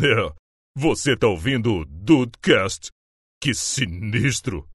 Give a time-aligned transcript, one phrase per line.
[0.00, 0.32] É,
[0.76, 2.90] você tá ouvindo o Dudecast?
[3.40, 4.68] Que sinistro!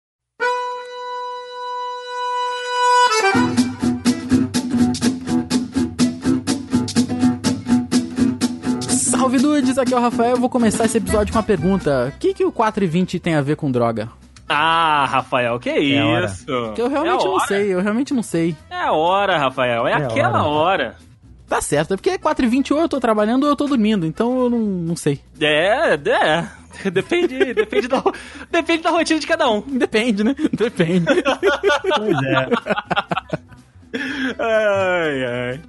[8.89, 10.32] Salve dudes, aqui é o Rafael.
[10.32, 13.20] Eu vou começar esse episódio com uma pergunta: O que, que o 4 e 20
[13.20, 14.10] tem a ver com droga?
[14.50, 16.26] Ah, Rafael, que É hora.
[16.26, 16.46] isso?
[16.74, 17.48] Que eu realmente é não hora.
[17.48, 18.56] sei, eu realmente não sei.
[18.70, 20.96] É a hora, Rafael, é, É aquela hora.
[21.48, 24.05] Tá certo, é porque 4 e 20 ou eu tô trabalhando ou eu tô dormindo,
[24.05, 25.21] então eu não, não sei.
[25.39, 26.47] É, é.
[26.91, 28.04] Depende, depende, da,
[28.51, 29.61] depende da rotina de cada um.
[29.61, 30.36] Depende, né?
[30.54, 31.07] Depende.
[31.96, 32.49] Pois é.
[34.38, 35.61] Ai, ai.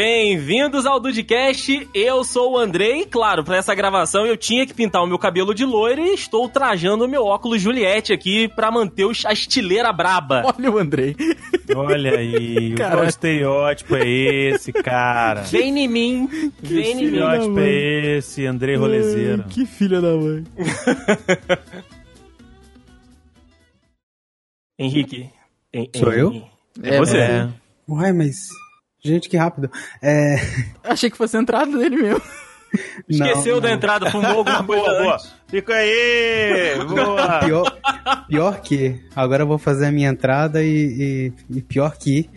[0.00, 3.00] Bem-vindos ao Dudcast, eu sou o Andrei.
[3.00, 6.12] e, Claro, pra essa gravação eu tinha que pintar o meu cabelo de loiro e
[6.12, 10.42] estou trajando o meu óculos Juliette aqui pra manter os- a estileira braba.
[10.54, 11.16] Olha o Andrei.
[11.74, 12.96] Olha aí, Caraca.
[12.98, 15.40] qual estereótipo é esse, cara?
[15.44, 16.28] Vem em mim,
[16.60, 17.04] vem em mim.
[17.04, 19.44] estereótipo é esse, Andrei Rolezeiro?
[19.44, 20.44] Que filha da mãe.
[24.78, 25.30] Henrique.
[25.72, 26.42] Hen- Sou eu?
[26.82, 27.16] É você.
[27.16, 27.48] É.
[27.88, 28.34] Uai, mas.
[29.02, 29.70] Gente, que rápido.
[30.02, 30.36] É.
[30.82, 32.22] Achei que fosse a entrada dele mesmo.
[33.08, 33.76] Esqueceu não, da não.
[33.76, 35.18] entrada, fumou alguma coisa Boa.
[35.48, 37.38] Fica aí, boa.
[37.46, 37.78] Pior,
[38.28, 39.00] pior que.
[39.14, 42.28] Agora eu vou fazer a minha entrada e, e- e pior que.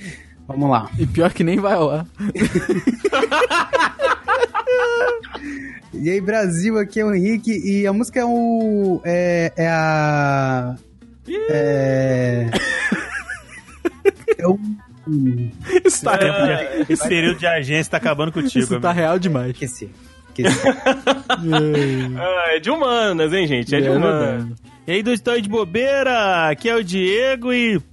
[0.48, 0.90] Vamos lá.
[0.98, 2.06] E pior que nem vai ar.
[5.94, 9.02] E aí, Brasil, aqui é o Henrique e a música é o.
[9.04, 10.76] É, é a.
[11.50, 12.46] É.
[14.38, 14.58] É o.
[15.86, 16.38] Isso tá, Tempo
[16.86, 18.64] de- Esse período de agência tá acabando contigo.
[18.64, 19.52] isso tá real demais.
[19.52, 19.90] Esqueci.
[20.30, 20.58] Esqueci.
[21.30, 23.74] Ah, é de humanas, hein, gente?
[23.76, 24.48] É de É humanas.
[24.88, 27.80] E aí, do Estou de Bobeira, aqui é o Diego e...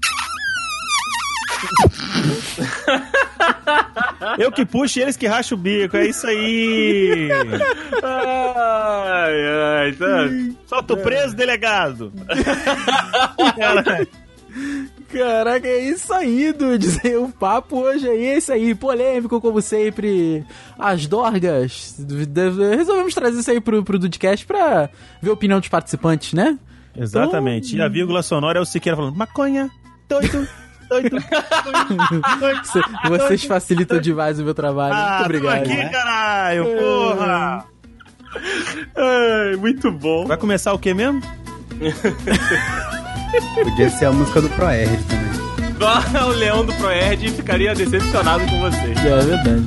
[4.38, 7.28] Eu que puxo e eles que racham o bico, é isso aí!
[8.02, 9.34] Ai,
[9.84, 10.28] ai, tá.
[10.66, 12.12] Solta o preso, delegado!
[15.18, 16.98] Cara, Caraca, é isso aí, dudes.
[17.16, 20.44] O papo hoje é isso aí, polêmico como sempre.
[20.78, 21.96] As dorgas.
[22.76, 24.88] Resolvemos trazer isso aí pro, pro Dudcast pra
[25.22, 26.58] ver a opinião dos participantes, né?
[26.96, 27.76] Exatamente.
[27.76, 29.70] E a vírgula sonora é o Siqueira falando maconha,
[30.08, 30.48] doido,
[30.88, 32.64] doido, doido, doido.
[32.64, 34.94] Cê- Vocês facilitam demais o meu trabalho.
[34.94, 35.56] Muito Ah, tô obrigado.
[35.62, 37.64] aqui, caralho, porra!
[38.96, 40.26] Ai, muito bom.
[40.26, 41.20] Vai começar o quê mesmo?
[43.54, 46.24] Podia ser a música do Proerd também.
[46.24, 48.92] o leão do Proerd ficaria decepcionado com você.
[48.92, 49.66] É verdade.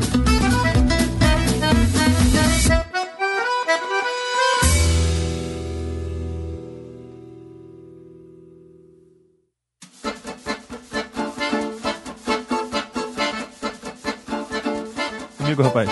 [15.37, 15.89] Comigo, rapaz.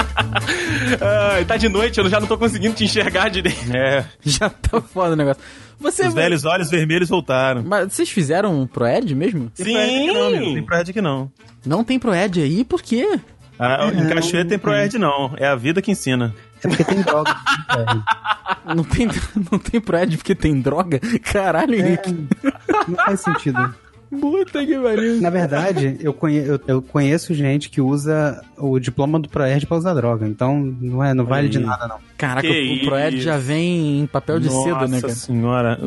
[1.00, 3.76] Ai, tá de noite, eu já não tô conseguindo te enxergar direito.
[3.76, 5.42] É, Já tá foda o negócio.
[5.78, 7.62] Você os velhos olhos vermelhos voltaram.
[7.62, 9.50] Mas vocês fizeram um Proed mesmo?
[9.50, 10.54] Tem Proerd aqui não.
[10.54, 11.32] Tem Proerd aqui não.
[11.66, 13.18] Não tem Proed aí, por quê?
[13.58, 15.34] Ah, em Cachoeira tem Proerd não.
[15.36, 16.34] É a vida que ensina.
[16.62, 17.36] É porque tem droga.
[18.74, 19.06] Não tem,
[19.52, 20.98] não tem Proed porque tem droga?
[21.22, 22.26] Caralho, Henrique.
[22.88, 23.74] Não faz sentido.
[24.08, 25.20] Puta que pariu.
[25.20, 29.76] Na verdade, eu, conhe- eu- eu conheço gente que usa o diploma do Proerd pra
[29.76, 30.26] usar droga.
[30.26, 31.98] Então não, é, não vale de nada, não.
[32.16, 33.24] Caraca, Que o Proed isso.
[33.24, 35.14] já vem em papel de seda, né, Nossa cara?
[35.14, 35.78] senhora.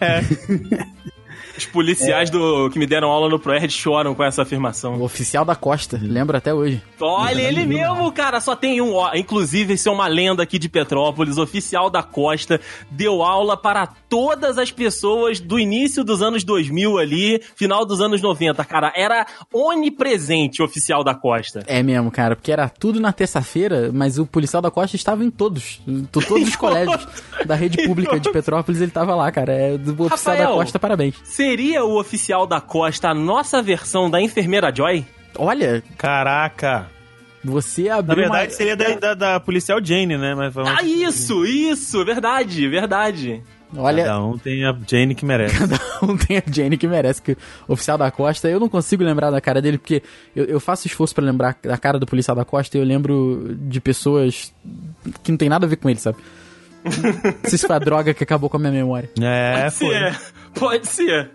[0.00, 0.20] É.
[1.60, 4.96] Os policiais do que me deram aula no Proerd choram com essa afirmação.
[4.96, 6.82] O oficial da Costa, lembro até hoje.
[7.00, 8.94] Olha, ele mesmo, cara, só tem um.
[8.94, 11.38] Ó, inclusive, esse é uma lenda aqui de Petrópolis.
[11.38, 12.60] Oficial da Costa
[12.90, 18.20] deu aula para todas as pessoas do início dos anos 2000 ali, final dos anos
[18.22, 18.92] 90, cara.
[18.96, 21.62] Era onipresente o oficial da Costa.
[21.66, 25.30] É mesmo, cara, porque era tudo na terça-feira, mas o policial da Costa estava em
[25.30, 25.80] todos.
[25.86, 27.06] em to- Todos os colégios
[27.46, 29.52] da rede pública de Petrópolis, ele tava lá, cara.
[29.52, 30.48] É do oficial Rafael.
[30.50, 31.14] da Costa, parabéns.
[31.50, 35.04] Seria o oficial da Costa a nossa versão da enfermeira Joy?
[35.36, 36.86] Olha, Caraca.
[37.42, 38.56] você Na abriu verdade, uma...
[38.56, 40.32] seria da, da, da policial Jane, né?
[40.36, 40.70] Mas vamos...
[40.70, 43.42] Ah, isso, isso, verdade, verdade.
[43.76, 45.56] Olha, Cada um tem a Jane que merece.
[46.00, 47.32] não tem a Jane que merece, que
[47.66, 50.04] o oficial da Costa, eu não consigo lembrar da cara dele, porque
[50.36, 53.56] eu, eu faço esforço pra lembrar da cara do policial da Costa e eu lembro
[53.58, 54.54] de pessoas
[55.24, 56.18] que não tem nada a ver com ele, sabe?
[56.86, 59.10] Não sei se foi a droga que acabou com a minha memória.
[59.20, 59.88] É, Pode foi.
[59.98, 60.18] ser,
[60.54, 61.30] pode ser.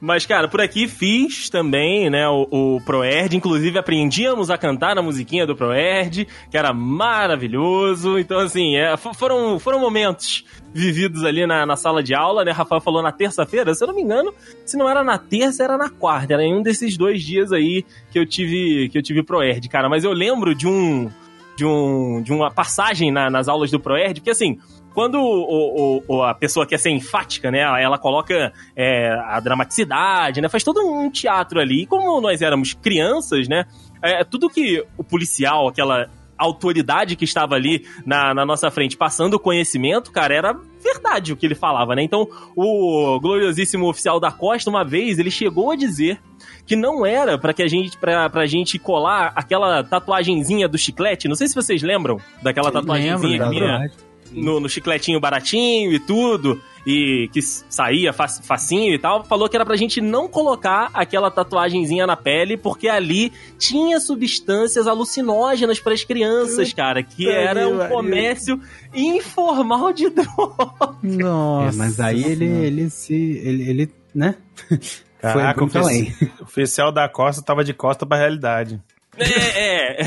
[0.00, 3.36] Mas, cara, por aqui fiz também, né, o, o Proerd.
[3.36, 8.18] Inclusive, aprendíamos a cantar a musiquinha do Proerd, que era maravilhoso.
[8.18, 12.50] Então, assim, é, fo- foram, foram momentos vividos ali na, na sala de aula, né?
[12.50, 14.32] Rafael falou na terça-feira, se eu não me engano,
[14.64, 16.32] se não era na terça, era na quarta.
[16.32, 19.88] Era em um desses dois dias aí que eu tive, que eu tive Proerd, cara.
[19.88, 21.10] Mas eu lembro de um
[21.56, 24.58] de, um, de uma passagem na- nas aulas do ProErd, porque assim,
[25.00, 30.48] quando o, o- a pessoa quer ser enfática, né, ela coloca é, a dramaticidade, né,
[30.50, 31.82] faz todo um teatro ali.
[31.82, 33.64] E como nós éramos crianças, né,
[34.02, 36.06] é, tudo que o policial, aquela
[36.36, 40.52] autoridade que estava ali na, na nossa frente passando o conhecimento, cara, era
[40.82, 42.02] verdade o que ele falava, né?
[42.02, 42.26] Então,
[42.56, 46.18] o gloriosíssimo oficial da Costa, uma vez, ele chegou a dizer
[46.66, 51.28] que não era pra que a gente pra, pra gente colar aquela tatuagenzinha do chiclete.
[51.28, 53.90] Não sei se vocês lembram daquela tatuagenzinha Lembro, que vinha.
[54.32, 59.56] No, no chicletinho baratinho e tudo, e que saía fac- facinho e tal, falou que
[59.56, 66.02] era pra gente não colocar aquela tatuagenzinha na pele, porque ali tinha substâncias alucinógenas pras
[66.04, 68.60] crianças, cara, que era um comércio
[68.94, 70.96] informal de droga.
[71.02, 71.76] Nossa.
[71.76, 73.14] É, mas aí ele, ele se.
[73.14, 74.34] Ele, ele né?
[75.20, 78.80] Foi Caraca, ofici- o oficial da Costa tava de costa pra realidade.
[79.20, 80.04] É, é.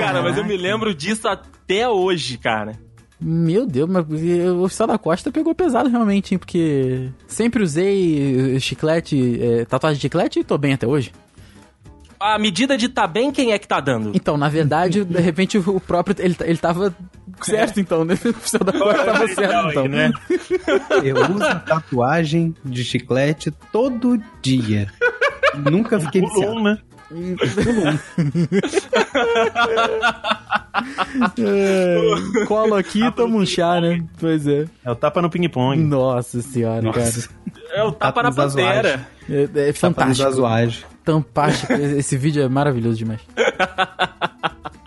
[0.00, 2.72] cara, mas eu me lembro disso até hoje, cara.
[3.20, 6.38] Meu Deus, mas o oficial da Costa pegou pesado realmente, hein?
[6.38, 11.10] Porque sempre usei chiclete, é, tatuagem de chiclete e tô bem até hoje.
[12.20, 14.10] A medida de tá bem, quem é que tá dando?
[14.14, 16.16] Então, na verdade, de repente o próprio.
[16.18, 16.94] Ele, ele tava
[17.42, 18.18] certo, então, né?
[18.24, 19.88] O oficial da Costa tava certo, então.
[19.88, 20.10] né?
[21.04, 24.88] Eu uso tatuagem de chiclete todo dia.
[25.70, 26.60] Nunca fiquei Pulou viciado.
[26.60, 26.78] um,
[27.10, 27.98] né?
[31.38, 34.04] É, colo aqui, toma um chá, né?
[34.18, 34.66] Pois é.
[34.84, 35.76] É o tapa no ping-pong.
[35.82, 37.28] Nossa senhora, Nossa.
[37.72, 38.54] É o tapa na azuis.
[38.54, 38.74] pantera.
[38.74, 39.08] cara.
[39.28, 40.84] É, é Tá fantástico.
[41.04, 41.72] Fantástico.
[41.72, 43.20] Esse vídeo é maravilhoso demais.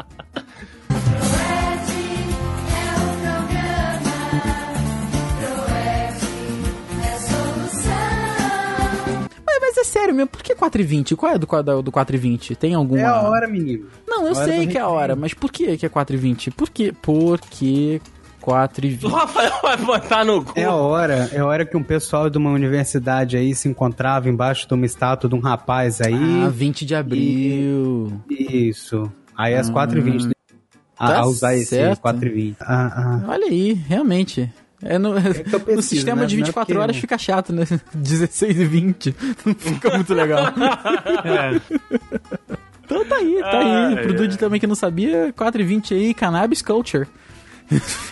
[9.81, 11.15] é sério mesmo, por que 4,20?
[11.15, 12.55] Qual é do, qual- do 4,20?
[12.55, 13.01] Tem alguma.
[13.01, 13.85] É a hora, menino.
[14.07, 16.51] Não, eu sei do que é a hora, mas por que que é 4,20?
[16.53, 16.93] Por quê?
[17.01, 18.01] Por que
[18.41, 19.07] O 4,20?
[19.09, 20.53] Rafael vai botar no cu.
[20.55, 24.29] É a hora, é a hora que um pessoal de uma universidade aí se encontrava
[24.29, 26.43] embaixo de uma estátua de um rapaz aí.
[26.45, 28.21] Ah, 20 de abril.
[28.29, 29.11] Isso.
[29.37, 30.31] Aí às 4h20.
[30.97, 31.99] A, Tá a usar esse certo.
[32.01, 32.55] 4h20.
[32.61, 33.23] Ah, ah.
[33.27, 34.51] Olha aí, realmente.
[34.83, 36.27] É no, eu no sistema né?
[36.27, 37.65] de Não é 24 porque- horas fica chato, né?
[37.93, 39.15] 16 e 20.
[39.45, 40.45] Não fica muito legal.
[41.23, 41.61] É.
[42.83, 43.95] Então tá aí, tá aí.
[43.95, 47.07] Ai, Pro Dude também que não sabia, 4 e 20 aí, Cannabis Culture.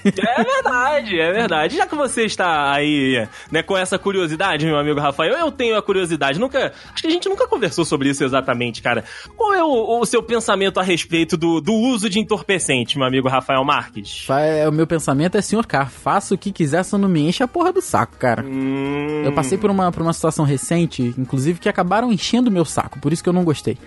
[0.06, 1.76] É verdade, é verdade.
[1.78, 5.82] Já que você está aí, né, com essa curiosidade, meu amigo Rafael, eu tenho a
[5.82, 6.40] curiosidade.
[6.40, 6.72] Nunca.
[6.94, 9.04] Acho que a gente nunca conversou sobre isso exatamente, cara.
[9.36, 13.28] Qual é o, o seu pensamento a respeito do, do uso de entorpecente, meu amigo
[13.28, 14.26] Rafael Marques?
[14.30, 17.44] É, O meu pensamento é, senhor K, faça o que quiser, só não me enche
[17.44, 18.44] a porra do saco, cara.
[18.44, 22.66] Hum, Eu passei por uma, por uma situação recente, inclusive, que acabaram enchendo o meu
[22.66, 23.78] saco, por isso que eu não gostei.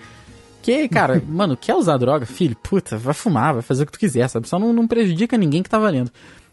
[0.63, 2.25] Que, cara, mano, quer usar droga?
[2.25, 4.47] Filho, puta, vai fumar, vai fazer o que tu quiser, sabe?
[4.47, 6.09] Só não, não prejudica ninguém que tá valendo.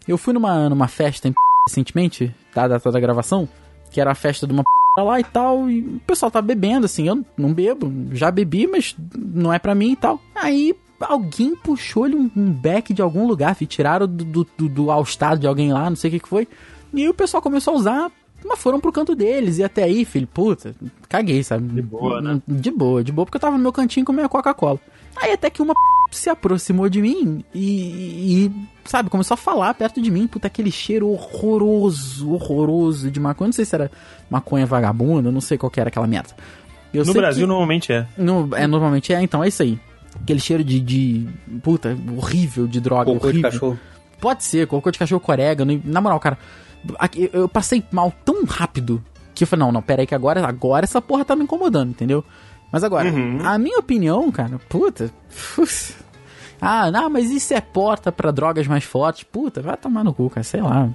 [0.07, 1.35] Eu fui numa, numa festa em
[1.67, 3.49] recentemente, da data da gravação,
[3.91, 4.65] que era a festa de uma
[4.99, 8.95] lá e tal, e o pessoal tá bebendo, assim, eu não bebo, já bebi, mas
[9.17, 10.21] não é pra mim e tal.
[10.35, 15.39] Aí alguém puxou-lhe um, um beck de algum lugar, filho, tiraram do, do, do, do
[15.39, 16.47] de alguém lá, não sei o que que foi,
[16.93, 18.13] e aí o pessoal começou a usar,
[18.45, 20.75] mas foram pro canto deles, e até aí, filho, puta,
[21.09, 21.67] caguei, sabe?
[21.75, 22.41] De boa, né?
[22.47, 24.79] De boa, de boa, porque eu tava no meu cantinho com a minha Coca-Cola.
[25.17, 25.75] Aí até que uma
[26.11, 28.53] se aproximou de mim e, e,
[28.85, 33.49] sabe, começou a falar perto de mim, puta, aquele cheiro horroroso, horroroso de maconha.
[33.49, 33.91] Não sei se era
[34.29, 36.31] maconha vagabunda, não sei qual que era aquela merda.
[36.93, 38.07] Eu No Brasil, que- normalmente é.
[38.19, 39.79] no, é, normalmente é, então é isso aí.
[40.23, 41.29] Aquele cheiro de, de
[41.63, 43.51] puta, horrível de droga, Cocô de horrível.
[43.51, 43.81] cachorro.
[44.21, 45.71] Pode ser, cocô de cachorro com orégano.
[45.73, 46.37] e, Na moral, cara,
[47.33, 49.03] eu passei mal tão rápido
[49.35, 51.91] que eu falei, não, não, pera aí que agora, agora essa porra tá me incomodando,
[51.91, 52.25] entendeu?
[52.73, 53.09] Mas agora,
[53.45, 55.11] a minha opinião, cara, puta.
[56.61, 59.25] Ah, não, mas isso é porta pra drogas mais fortes.
[59.25, 60.89] Puta, vai tomar no cu, cara, sei lá.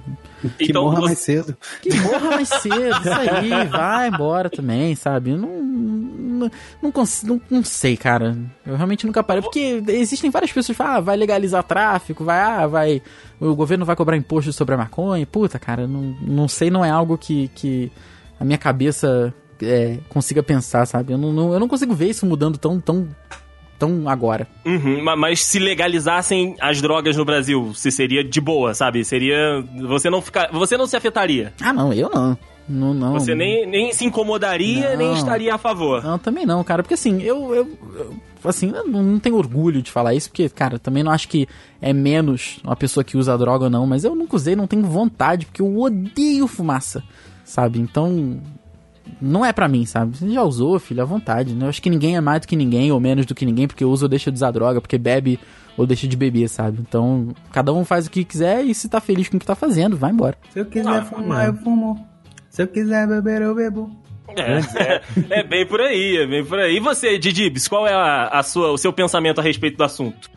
[0.58, 1.56] Que Então, morra você- mais cedo.
[1.82, 5.30] Que morra mais cedo, isso aí, vai embora também, sabe?
[5.30, 6.50] Eu não, não,
[6.82, 6.92] não,
[7.24, 8.36] não, não sei, cara.
[8.64, 9.42] Eu realmente nunca parei.
[9.42, 13.02] Porque existem várias pessoas que falam, ah, vai legalizar tráfico, vai, ah, vai.
[13.40, 15.26] O governo vai cobrar imposto sobre a maconha.
[15.26, 17.90] Puta, cara, não, não sei, não é algo que, que
[18.38, 19.32] a minha cabeça
[19.62, 21.12] é, consiga pensar, sabe?
[21.12, 23.08] Eu não, não- eu não consigo ver isso mudando tão, tão,
[23.78, 24.46] tão agora.
[24.64, 29.04] Uhum, ma- mas se legalizassem as drogas no Brasil, se seria de boa, sabe?
[29.04, 29.62] Seria.
[29.88, 30.50] Você não ficar.
[30.52, 31.52] Você não se afetaria.
[31.60, 32.38] Ah, não, eu não.
[32.68, 33.12] Não, não.
[33.12, 34.96] Você nem, nem se incomodaria, Não.
[34.96, 36.02] nem estaria a favor.
[36.02, 36.82] Não, também não, cara.
[36.82, 40.48] Porque assim, eu, eu, eu- assim, eu não, não tenho orgulho de falar isso, porque,
[40.48, 41.46] cara, também não acho que
[41.80, 44.82] é menos uma pessoa que usa droga ou não, mas eu nunca usei, não tenho
[44.82, 47.04] vontade, porque eu odeio fumaça,
[47.44, 47.78] sabe?
[47.78, 48.40] Então,
[49.20, 50.16] não é pra mim, sabe?
[50.16, 51.64] Você já usou, filho, à vontade, né?
[51.64, 53.84] Eu acho que ninguém é mais do que ninguém ou menos do que ninguém porque
[53.84, 55.38] usa ou deixa de usar droga, porque bebe
[55.76, 56.78] ou deixa de beber, sabe?
[56.80, 59.54] Então, cada um faz o que quiser e se tá feliz com o que tá
[59.54, 60.36] fazendo, vai embora.
[60.50, 62.06] Se eu quiser Ah, fumar, eu fumo.
[62.48, 63.90] Se eu quiser beber, eu bebo.
[64.36, 65.00] É,
[65.40, 66.76] é bem por aí, é bem por aí.
[66.76, 70.28] E você, Didibs, qual é a, a sua, o seu pensamento a respeito do assunto?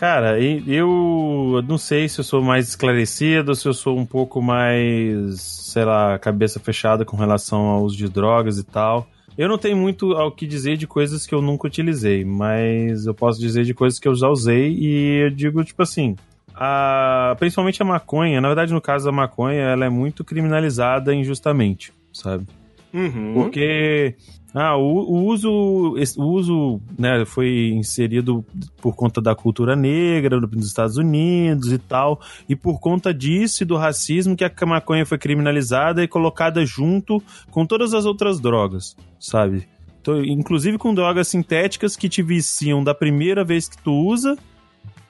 [0.00, 5.42] Cara, eu não sei se eu sou mais esclarecido, se eu sou um pouco mais,
[5.42, 9.06] sei lá, cabeça fechada com relação ao uso de drogas e tal.
[9.36, 13.12] Eu não tenho muito ao que dizer de coisas que eu nunca utilizei, mas eu
[13.12, 16.16] posso dizer de coisas que eu já usei e eu digo, tipo assim,
[16.54, 21.92] a, principalmente a maconha, na verdade, no caso da maconha, ela é muito criminalizada injustamente,
[22.10, 22.46] sabe?
[22.90, 23.34] Uhum.
[23.34, 24.14] Porque
[24.54, 28.44] ah, o, o uso, o uso né, foi inserido
[28.80, 33.66] por conta da cultura negra nos Estados Unidos e tal, e por conta disso e
[33.66, 38.96] do racismo que a maconha foi criminalizada e colocada junto com todas as outras drogas,
[39.18, 39.68] sabe?
[40.00, 44.36] Então, inclusive com drogas sintéticas que te viciam da primeira vez que tu usa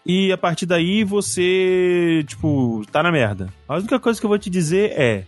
[0.04, 3.48] e a partir daí você, tipo, tá na merda.
[3.68, 5.24] A única coisa que eu vou te dizer é: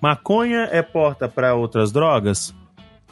[0.00, 2.54] maconha é porta pra outras drogas?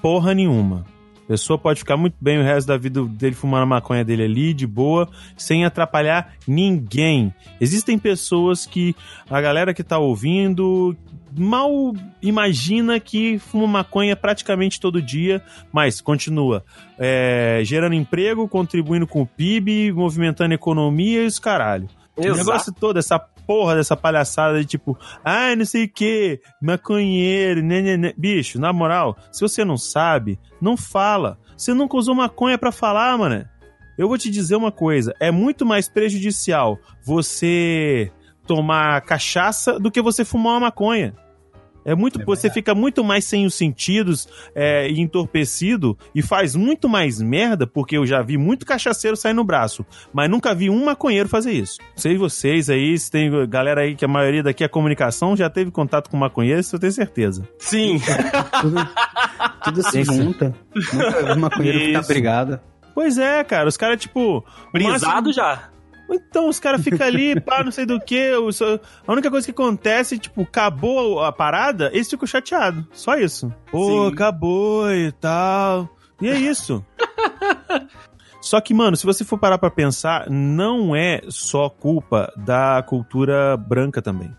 [0.00, 0.84] Porra nenhuma.
[1.24, 4.22] A pessoa pode ficar muito bem o resto da vida dele fumando a maconha dele
[4.22, 7.34] ali, de boa, sem atrapalhar ninguém.
[7.60, 8.96] Existem pessoas que
[9.28, 10.96] a galera que tá ouvindo
[11.36, 16.64] mal imagina que fuma maconha praticamente todo dia, mas continua
[16.98, 21.88] é, gerando emprego, contribuindo com o PIB, movimentando a economia e os caralho.
[22.16, 22.38] O Exato.
[22.38, 27.80] negócio todo, essa porra dessa palhaçada de tipo, ai, não sei o que, maconheiro, né,
[27.80, 28.12] né, né.
[28.14, 31.38] Bicho, na moral, se você não sabe, não fala.
[31.56, 33.48] Você nunca usou maconha pra falar, mano.
[33.96, 38.12] Eu vou te dizer uma coisa: é muito mais prejudicial você
[38.46, 41.14] tomar cachaça do que você fumar uma maconha.
[41.90, 46.88] É muito, você fica muito mais sem os sentidos é, e entorpecido e faz muito
[46.88, 50.84] mais merda, porque eu já vi muito cachaceiro sair no braço, mas nunca vi um
[50.84, 51.78] maconheiro fazer isso.
[51.96, 55.70] Sei vocês aí, se tem galera aí que a maioria daqui é comunicação, já teve
[55.70, 57.48] contato com maconheiro, isso eu tenho certeza.
[57.58, 57.98] Sim.
[58.60, 58.88] Tudo,
[59.64, 60.12] tudo se Isso.
[60.12, 60.54] junta.
[60.74, 62.08] Nunca vi maconheiro ficar Isso.
[62.08, 62.60] brigado.
[62.94, 64.44] Pois é, cara, os caras, tipo.
[64.72, 65.70] Brisado máximo- já.
[66.10, 68.30] Então, os caras ficam ali, pá, não sei do que.
[69.06, 72.84] A única coisa que acontece, tipo, acabou a parada, eles ficam chateados.
[72.92, 73.52] Só isso.
[73.70, 74.12] Pô, Sim.
[74.14, 75.88] acabou e tal.
[76.20, 76.84] E é isso.
[78.40, 83.56] Só que, mano, se você for parar pra pensar, não é só culpa da cultura
[83.56, 84.30] branca também.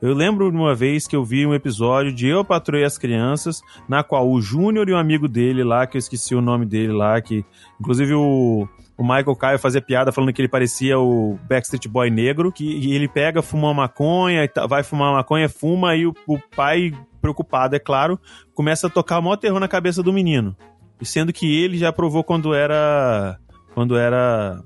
[0.00, 3.62] Eu lembro de uma vez que eu vi um episódio de Eu Patroei as Crianças,
[3.88, 6.92] na qual o Júnior e um amigo dele lá, que eu esqueci o nome dele
[6.92, 7.44] lá, que
[7.80, 12.50] inclusive o, o Michael Caio fazia piada falando que ele parecia o Backstreet Boy negro,
[12.50, 16.92] que ele pega, fuma uma maconha, vai fumar uma maconha, fuma, e o, o pai,
[17.20, 18.18] preocupado, é claro,
[18.54, 20.56] começa a tocar o maior terror na cabeça do menino.
[20.98, 23.38] E sendo que ele já provou quando era.
[23.74, 24.62] quando era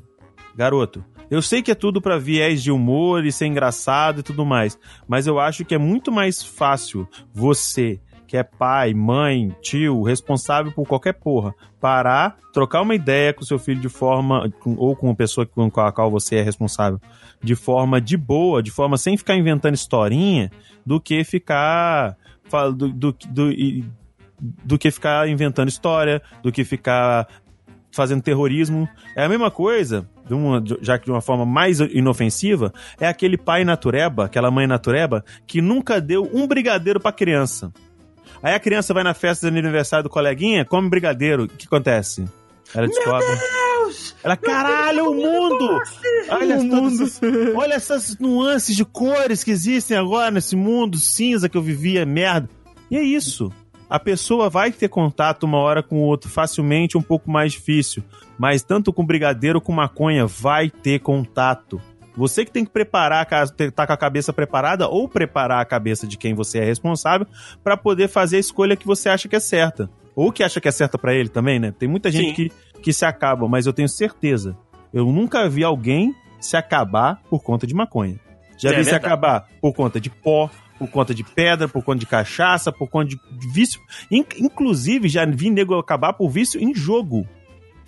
[0.55, 1.05] garoto.
[1.29, 4.79] Eu sei que é tudo pra viés de humor e ser engraçado e tudo mais,
[5.07, 10.71] mas eu acho que é muito mais fácil você, que é pai, mãe, tio, responsável
[10.71, 15.17] por qualquer porra, parar, trocar uma ideia com seu filho de forma, ou com uma
[15.17, 17.01] pessoa com a qual você é responsável,
[17.43, 20.49] de forma de boa, de forma sem ficar inventando historinha,
[20.87, 22.17] do que ficar.
[22.77, 23.51] Do, do, do,
[24.41, 27.27] do que ficar inventando história, do que ficar
[27.91, 28.89] fazendo terrorismo.
[29.17, 33.37] É a mesma coisa, de uma- já que de uma forma mais inofensiva, é aquele
[33.37, 37.73] pai natureba, aquela mãe natureba, que nunca deu um brigadeiro pra criança.
[38.43, 41.45] Aí a criança vai na festa de aniversário do coleguinha, come brigadeiro.
[41.45, 42.25] O que acontece?
[42.75, 43.27] Ela descobre.
[44.23, 45.81] Ela, caralho, o mundo!
[46.29, 47.21] Olha, todas-
[47.57, 52.49] olha essas nuances de cores que existem agora nesse mundo cinza que eu vivia, merda.
[52.91, 53.53] E é isso.
[53.89, 58.05] A pessoa vai ter contato uma hora com o outro facilmente, um pouco mais difícil.
[58.39, 61.81] Mas tanto com brigadeiro como maconha vai ter contato.
[62.21, 63.27] Você que tem que preparar,
[63.75, 67.27] tá com a cabeça preparada, ou preparar a cabeça de quem você é responsável
[67.65, 69.89] para poder fazer a escolha que você acha que é certa.
[70.15, 71.73] Ou que acha que é certa para ele também, né?
[71.77, 72.35] Tem muita gente Sim.
[72.35, 74.55] que, que se acaba, mas eu tenho certeza.
[74.93, 78.21] Eu nunca vi alguém se acabar por conta de maconha.
[78.59, 82.01] Já É vi se acabar por conta de pó, por conta de pedra, por conta
[82.01, 83.19] de cachaça, por conta de
[83.53, 83.81] vício.
[84.11, 87.27] In- inclusive, já vi nego acabar por vício em jogo.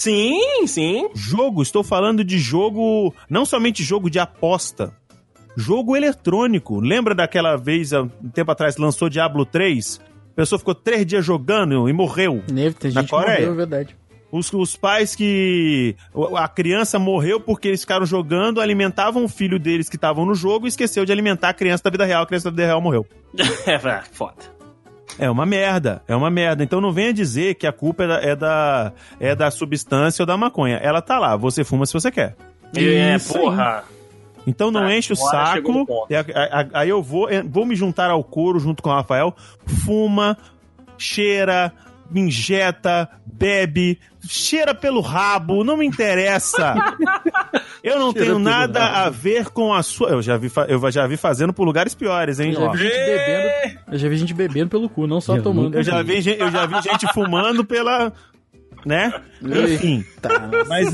[0.02, 1.08] Sim, sim.
[1.14, 4.92] Jogo, estou falando de jogo, não somente jogo de aposta,
[5.56, 6.80] jogo eletrônico.
[6.80, 10.00] Lembra daquela vez, há um tempo atrás, lançou Diablo 3?
[10.32, 12.42] A pessoa ficou três dias jogando e morreu.
[12.50, 13.38] Neve, tem Na gente que Coreia?
[13.38, 13.96] morreu, é verdade.
[14.32, 15.94] Os, os pais que.
[16.36, 20.66] A criança morreu porque eles ficaram jogando, alimentavam o filho deles que estavam no jogo
[20.66, 22.24] e esqueceu de alimentar a criança da vida real.
[22.24, 23.06] A criança da vida real morreu.
[23.66, 23.78] É,
[24.10, 24.61] foda.
[25.18, 26.64] É uma merda, é uma merda.
[26.64, 30.26] Então não venha dizer que a culpa é da, é da, é da substância ou
[30.26, 30.76] da maconha.
[30.76, 32.34] Ela tá lá, você fuma se você quer.
[32.74, 33.84] É, Isso porra.
[34.46, 35.86] Então não Tá, enche o saco.
[36.10, 38.90] e a- a- a- Aí eu vou, é, vou me juntar ao coro junto com
[38.90, 39.34] o Rafael.
[39.84, 40.36] Fuma,
[40.98, 41.72] cheira,
[42.14, 46.74] injeta, bebe, cheira pelo rabo, não me interessa.
[47.82, 49.06] Eu não Cheira tenho nada rabo.
[49.06, 50.10] a ver com a sua.
[50.10, 52.52] Eu já vi, eu já vi fazendo por lugares piores, hein?
[52.52, 53.78] Eu já vi gente bebendo.
[53.90, 55.74] Eu já vi gente bebendo pelo cu, não só Eu tomando.
[55.76, 58.12] Eu já vi, eu já vi gente fumando pela.
[58.86, 59.12] Né?
[59.42, 60.04] Enfim.
[60.20, 60.92] Tá, Mas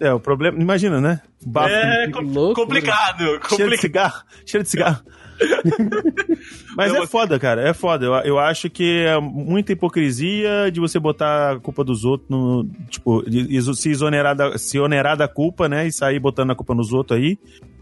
[0.00, 0.58] é, o problema.
[0.60, 1.20] Imagina, né?
[1.44, 2.54] Bafo, É Que com- loucura.
[2.66, 3.18] complicado.
[3.18, 3.80] cheiro de complicado.
[3.80, 4.22] cigarro.
[4.46, 5.00] Cheiro de cigarro.
[6.76, 7.68] Mas Eu- é foda, cara.
[7.68, 8.06] É foda.
[8.06, 12.66] Eu, eu acho que é muita hipocrisia de você botar a culpa dos outros no.
[12.88, 13.24] Tipo,
[13.74, 15.86] se exonerar da, se onerar da culpa, né?
[15.86, 17.38] E sair botando a culpa nos outros aí.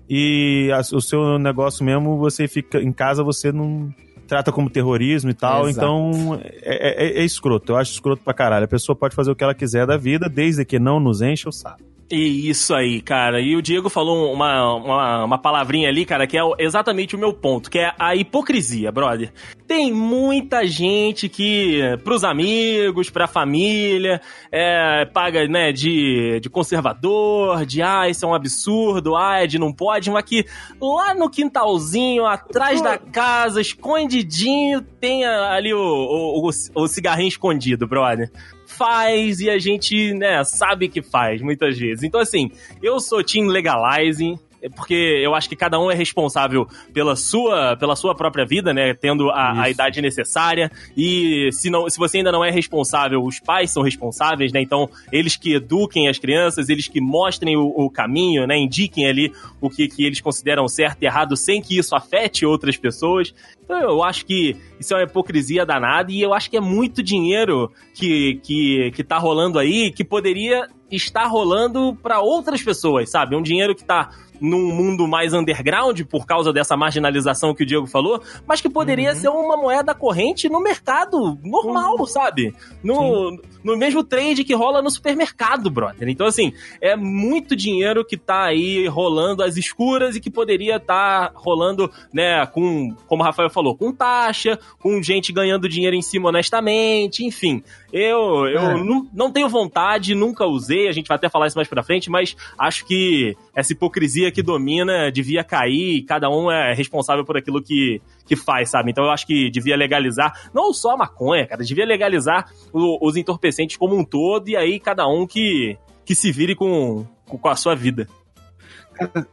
[0.09, 2.81] E a- o seu negócio mesmo, você fica.
[2.81, 3.93] Em casa você não.
[4.27, 5.87] Trata como terrorismo e tal, Exato.
[5.87, 7.73] então é, é- é escroto.
[7.73, 8.65] Eu acho escroto pra caralho.
[8.65, 11.47] A pessoa pode fazer o que ela quiser da vida, desde que não nos encha
[11.51, 11.83] o saco.
[12.11, 13.41] E isso aí, cara.
[13.41, 17.33] E o Diego falou uma, uma, uma palavrinha ali, cara, que é exatamente o meu
[17.33, 19.33] ponto, que é a hipocrisia, brother.
[19.67, 24.21] Tem muita gente que, pros amigos, pra família,
[24.53, 29.59] é, paga, né, de, de conservador, de, ah, isso é um absurdo, ah, é de
[29.59, 30.45] não pode, mas que
[30.79, 37.87] lá no quintalzinho, atrás da casa, escondidinho, tem ali o, o, o, o cigarrinho escondido,
[37.87, 38.31] brother
[38.77, 42.03] faz e a gente, né, sabe que faz muitas vezes.
[42.03, 42.51] Então, assim,
[42.83, 44.39] eu sou team legalizing.
[44.65, 48.73] É Porque eu acho que cada um é responsável pela sua, pela sua própria vida,
[48.73, 48.95] né?
[48.95, 50.71] Tendo a, a idade necessária.
[50.97, 54.63] E se, não, se você ainda não é responsável, os pais são responsáveis, né?
[54.63, 58.57] Então, eles que eduquem as crianças, eles que mostrem o, o caminho, né?
[58.57, 59.31] Indiquem ali
[59.61, 63.35] o que, que eles consideram certo e errado sem que isso afete outras pessoas.
[63.63, 67.03] Então, eu acho que isso é uma hipocrisia danada e eu acho que é muito
[67.03, 73.37] dinheiro que, que, que tá rolando aí que poderia estar rolando para outras pessoas, sabe?
[73.37, 74.11] Um dinheiro que tá
[74.41, 79.15] num mundo mais underground por causa dessa marginalização que o Diego falou, mas que poderia
[79.15, 82.55] ser uma moeda corrente no mercado normal, sabe?
[82.83, 86.09] No, no mesmo trade que rola no supermercado, brother.
[86.09, 91.33] Então, assim, é muito dinheiro que tá aí rolando às escuras e que poderia estar
[91.35, 96.29] rolando, né, com, como o Rafael falou, com taxa, com gente ganhando dinheiro em cima
[96.29, 97.63] honestamente, enfim.
[97.93, 98.85] Eu, eu É.
[98.85, 102.11] não, não tenho vontade, nunca usei, a gente vai até falar isso mais pra frente,
[102.11, 107.37] mas acho que essa hipocrisia que domina devia cair e cada um é responsável por
[107.37, 108.91] aquilo que, que faz, sabe?
[108.91, 113.17] Então eu acho que devia legalizar, não só a maconha, cara, devia legalizar o- os
[113.17, 117.57] entorpecentes como um todo e aí cada um que, que se vire com, com, a
[117.57, 118.07] sua vida.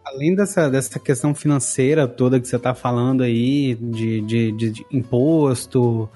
[0.05, 4.85] Além dessa, dessa questão financeira toda que você está falando aí, de, de, de- de
[4.91, 6.09] imposto,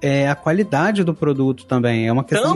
[0.00, 2.06] é a qualidade do produto também.
[2.06, 2.50] É uma questão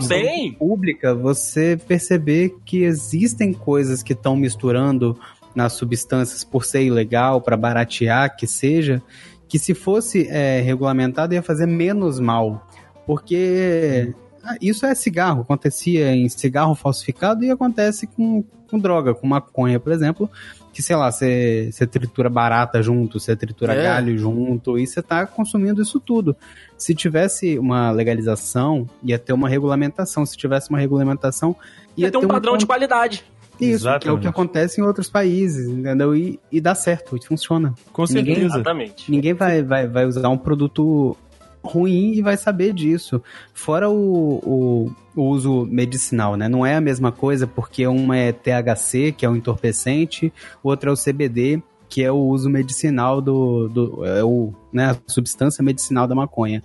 [0.58, 1.14] pública.
[1.14, 5.18] Você perceber que existem coisas que estão misturando
[5.54, 9.02] nas substâncias por ser ilegal, para baratear, que seja,
[9.48, 12.66] que se fosse é, regulamentado ia fazer menos mal.
[13.06, 19.26] Porque ah, isso é cigarro, acontecia em cigarro falsificado e acontece com, com droga, com
[19.26, 20.30] maconha, por exemplo,
[20.72, 23.82] que sei lá, você tritura barata junto, você tritura É.
[23.82, 26.36] galho junto, e você tá consumindo isso tudo.
[26.78, 30.24] Se tivesse uma legalização, ia ter uma regulamentação.
[30.24, 31.56] Se tivesse uma regulamentação,
[31.96, 33.24] ia, Ia ter um padrão de qualidade.
[33.60, 34.20] Isso, que é o Exatamente.
[34.22, 36.14] que acontece em outros países, entendeu?
[36.14, 37.74] E, e dá certo, e funciona.
[37.92, 38.54] Com Ninguém- certeza.
[38.56, 39.10] Exatamente.
[39.10, 41.16] Ninguém vai, vai, vai usar um produto
[41.62, 43.22] ruim e vai saber disso.
[43.52, 46.48] Fora o, o, o uso medicinal, né?
[46.48, 50.92] Não é a mesma coisa porque uma é THC, que é o entorpecente, outra é
[50.92, 56.06] o CBD, que é o uso medicinal do, do é o, né, a substância medicinal
[56.06, 56.62] da maconha.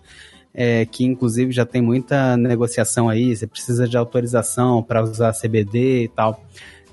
[0.58, 6.04] É, que inclusive já tem muita negociação aí, você precisa de autorização para usar CBD
[6.04, 6.42] e tal.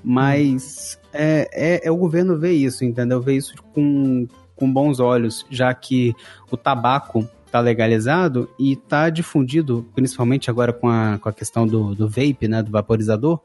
[0.03, 3.21] Mas é, é, é o governo ver isso, entendeu?
[3.21, 6.13] Ver isso com, com bons olhos, já que
[6.51, 11.93] o tabaco está legalizado e está difundido, principalmente agora com a, com a questão do,
[11.93, 13.39] do vape, né, do vaporizador,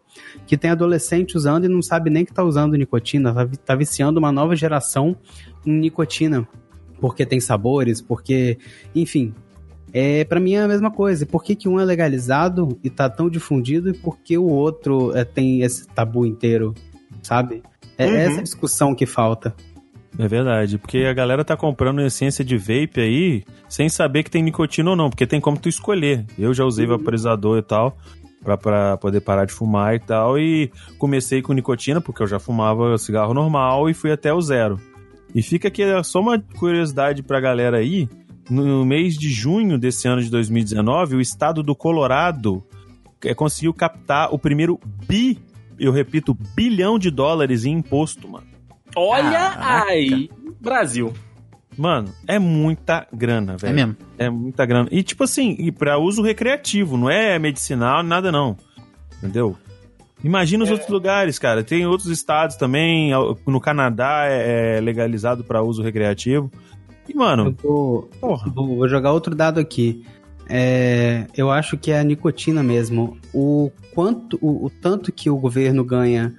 [0.46, 4.18] que tem adolescente usando e não sabe nem que está usando nicotina, tá, tá viciando
[4.18, 5.14] uma nova geração
[5.66, 6.48] em nicotina,
[6.98, 8.56] porque tem sabores, porque,
[8.94, 9.34] enfim,
[9.92, 11.24] é, para mim é a mesma coisa.
[11.26, 15.16] Por que, que um é legalizado e tá tão difundido e por que o outro
[15.16, 16.74] é, tem esse tabu inteiro,
[17.22, 17.62] sabe?
[17.96, 18.14] É Uhum.
[18.16, 19.54] essa discussão que falta.
[20.18, 24.42] É verdade, porque a galera tá comprando essência de vape aí sem saber que tem
[24.42, 26.24] nicotina ou não, porque tem como tu escolher.
[26.38, 27.96] Eu já usei vaporizador e tal,
[28.42, 32.96] pra poder parar de fumar e tal, e comecei com nicotina, porque eu já fumava
[32.98, 34.80] cigarro normal e fui até o zero.
[35.34, 38.08] E fica aqui só uma curiosidade pra galera aí,
[38.50, 42.62] no mês de junho desse ano de 2019, o estado do Colorado
[43.24, 45.38] é, conseguiu captar o primeiro bi,
[45.78, 48.46] eu repito, bilhão de dólares em imposto, mano.
[48.96, 49.84] Olha Caraca.
[49.90, 50.30] aí,
[50.60, 51.12] Brasil.
[51.76, 53.74] Mano, é muita grana, É velho.
[53.74, 53.96] mesmo.
[54.18, 54.88] É muita grana.
[54.90, 58.56] E tipo assim, e pra uso recreativo, não é medicinal, nada não.
[59.18, 59.56] Entendeu?
[60.24, 61.62] Imagina os outros lugares, cara.
[61.62, 63.12] Tem outros estados também.
[63.46, 66.50] No Canadá é é legalizado pra uso recreativo.
[67.08, 70.04] E, mano, vou, vou, vou jogar outro dado aqui.
[70.48, 73.16] É, eu acho que é a nicotina mesmo.
[73.34, 76.34] O quanto, o, o tanto que o governo ganha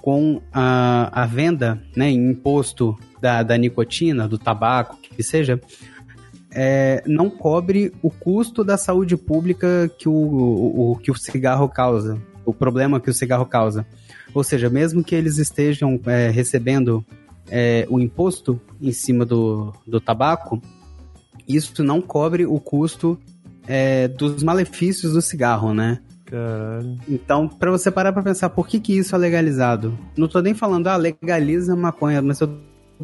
[0.00, 5.60] com a, a venda, né, em imposto da, da nicotina, do tabaco, que seja,
[6.50, 11.68] é, não cobre o custo da saúde pública que o, o, o- que o cigarro
[11.68, 13.86] causa, o problema que o cigarro causa.
[14.34, 17.04] Ou seja, mesmo que eles estejam é, recebendo
[17.54, 20.58] é, o imposto em cima do, do tabaco,
[21.46, 23.18] isso não cobre o custo
[23.66, 26.00] é, dos malefícios do cigarro, né?
[26.24, 26.96] Caralho.
[27.06, 29.98] Então, pra você parar pra pensar, por que que isso é legalizado?
[30.16, 32.48] Não tô nem falando, ah, legaliza maconha, mas eu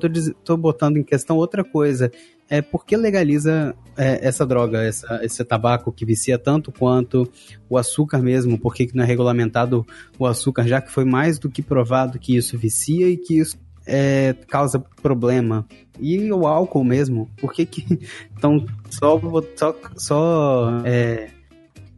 [0.00, 0.08] tô,
[0.42, 2.10] tô botando em questão outra coisa.
[2.48, 7.30] É por que legaliza é, essa droga, essa- esse tabaco que vicia tanto quanto
[7.68, 8.58] o açúcar mesmo?
[8.58, 9.86] Por que que não é regulamentado
[10.18, 13.58] o açúcar, já que foi mais do que provado que isso vicia e que isso
[13.88, 15.66] é, causa problema?
[15.98, 17.98] E o álcool mesmo, por que que
[18.34, 19.20] estão só,
[19.56, 21.30] só, só é,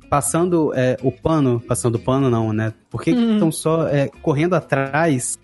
[0.09, 2.73] passando é, o pano, passando o pano não, né?
[2.91, 3.35] Por que Uhum.
[3.35, 5.39] estão só é, correndo atrás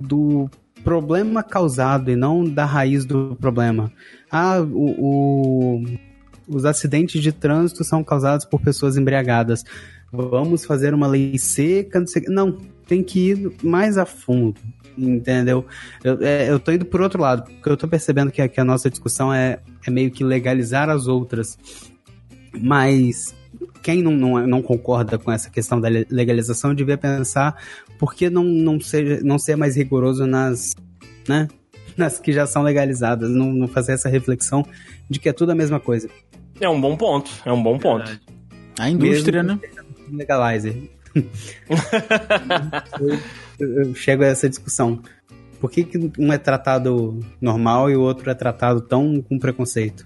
[0.00, 0.48] do
[0.84, 3.90] problema causado e não da raiz do problema?
[4.30, 4.94] Ah, o,
[5.82, 5.84] o-
[6.46, 9.64] os acidentes de trânsito são causados por pessoas embriagadas.
[10.10, 12.22] Vamos fazer uma lei seca, não sei.
[12.28, 12.52] Não,
[12.86, 14.58] tem que ir mais a fundo,
[14.98, 15.64] entendeu?
[16.02, 18.60] Eu, é, eu tô indo por outro lado, porque eu tô percebendo que, a- que
[18.60, 21.56] a nossa discussão é, é meio que legalizar as outras.
[22.60, 23.34] Mas
[23.82, 27.56] quem não, não, não concorda com essa questão da le- legalização devia pensar
[27.98, 30.74] por que não, não, ser, não ser mais rigoroso nas,
[31.28, 31.48] né,
[31.96, 34.64] nas que já são legalizadas, não, não fazer essa reflexão
[35.08, 36.08] de que é tudo a mesma coisa.
[36.60, 38.04] É um bom ponto, é um bom ponto.
[38.04, 38.20] Verdade.
[38.78, 39.68] A indústria, Mesmo né?
[40.10, 40.76] Legalizer.
[43.58, 45.00] Eu, eu chego a essa discussão.
[45.60, 50.04] Por que, que um é tratado normal e o outro é tratado tão com preconceito?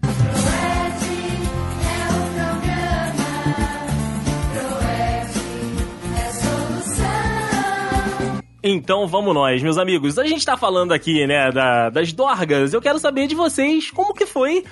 [8.65, 10.19] Então vamos nós, meus amigos.
[10.19, 12.73] A gente tá falando aqui, né, da- das dorgas.
[12.73, 14.65] Eu quero saber de vocês como que foi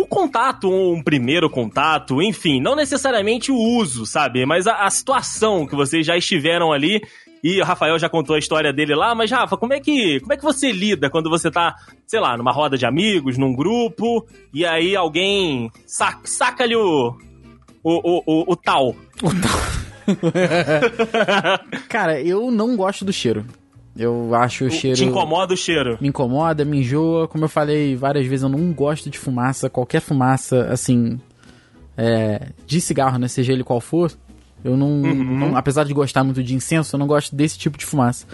[0.00, 4.46] o contato, um primeiro contato, enfim, não necessariamente o uso, sabe?
[4.46, 7.02] Mas a, a situação que vocês já estiveram ali.
[7.42, 10.32] E o Rafael já contou a história dele lá, mas Rafa, como é que, como
[10.32, 14.26] é que você lida quando você tá, sei lá, numa roda de amigos, num grupo,
[14.52, 17.16] e aí alguém saca, saca ali o,
[17.84, 18.96] o, o, o, o tal?
[21.88, 23.44] Cara, eu não gosto do cheiro.
[23.98, 24.96] Eu acho o cheiro.
[24.96, 25.98] Te incomoda o cheiro?
[26.00, 27.26] Me incomoda, me enjoa.
[27.26, 29.68] Como eu falei várias vezes, eu não gosto de fumaça.
[29.68, 31.18] Qualquer fumaça, assim.
[32.00, 33.26] é, de cigarro, né?
[33.26, 34.12] Seja ele qual for.
[34.64, 35.38] Eu não, Uhum.
[35.50, 38.24] não- Apesar de gostar muito de incenso, eu não gosto desse tipo de fumaça.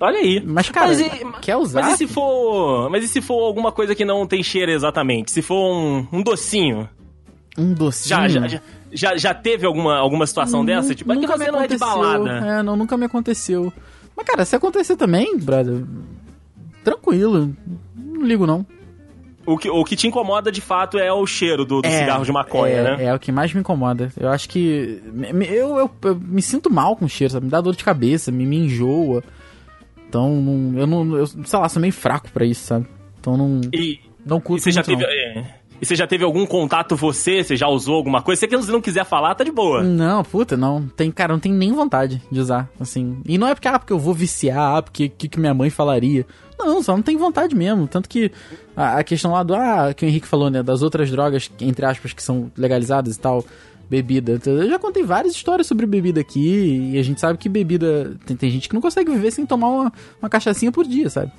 [0.00, 0.42] Olha aí.
[0.44, 1.82] Mas, cara, Mas e- quer usar?
[1.82, 2.90] Mas e se for.
[2.90, 5.30] Mas e se for alguma coisa que não tem cheiro exatamente?
[5.30, 6.88] Se for um, um docinho?
[7.56, 8.08] Um docinho.
[8.08, 8.60] Já, já, já,
[8.92, 10.92] já, já teve alguma, alguma situação Nu- dessa?
[10.92, 12.30] Tipo, é que você não é de balada.
[12.30, 13.72] É, não, nunca me aconteceu.
[14.16, 15.82] Mas, cara, se acontecer também, brother,
[16.82, 17.54] tranquilo.
[17.96, 18.66] Não ligo, não.
[19.46, 22.32] O, que, o que te incomoda de fato é o cheiro do, do cigarro de
[22.32, 23.04] maconha, é, né?
[23.06, 24.10] É o que mais me incomoda.
[24.18, 25.02] Eu acho que.
[25.50, 27.44] Eu, eu, eu me sinto mal com o cheiro, sabe?
[27.44, 29.22] Me dá dor de cabeça, me, me enjoa.
[30.08, 31.16] Então, não- eu não.
[31.16, 32.86] Eu, sei lá, sou meio fraco pra isso, sabe?
[33.20, 33.60] Então não.
[33.72, 35.04] E, Não e curto você já teve.
[35.04, 35.44] é,
[35.84, 37.44] e você já teve algum contato você?
[37.44, 38.40] Você já usou alguma coisa?
[38.40, 39.82] Se você não quiser falar, tá de boa.
[39.82, 40.88] Não, puta, não.
[40.88, 43.18] Tem, cara, não tem nem vontade de usar, assim.
[43.26, 45.68] E não é porque, ah, porque eu vou viciar, ah, porque que, que minha mãe
[45.68, 46.26] falaria.
[46.58, 47.86] Não, só não tem vontade mesmo.
[47.86, 48.32] Tanto que
[48.74, 51.84] a, a questão lá do, ah, que o Henrique falou, né, das outras drogas, entre
[51.84, 53.44] aspas, que são legalizadas e tal,
[53.86, 54.40] bebida.
[54.46, 58.16] Eu já contei várias histórias sobre bebida aqui, e a gente sabe que bebida.
[58.24, 59.92] Tem, tem gente que não consegue viver sem tomar uma,
[60.22, 61.30] uma cachaçinha por dia, sabe?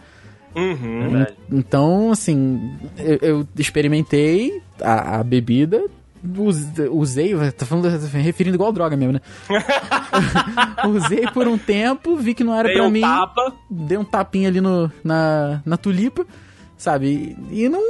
[0.55, 1.25] Uhum.
[1.51, 5.83] Então, assim, eu, eu experimentei a, a bebida,
[6.37, 9.21] us- usei, tá falando, referindo igual droga mesmo, né?
[10.87, 13.53] usei por um tempo, vi que não era Dei pra um mim, tapa.
[13.69, 16.25] dei um tapinha ali no, na, na tulipa,
[16.77, 17.35] sabe?
[17.51, 17.81] E não,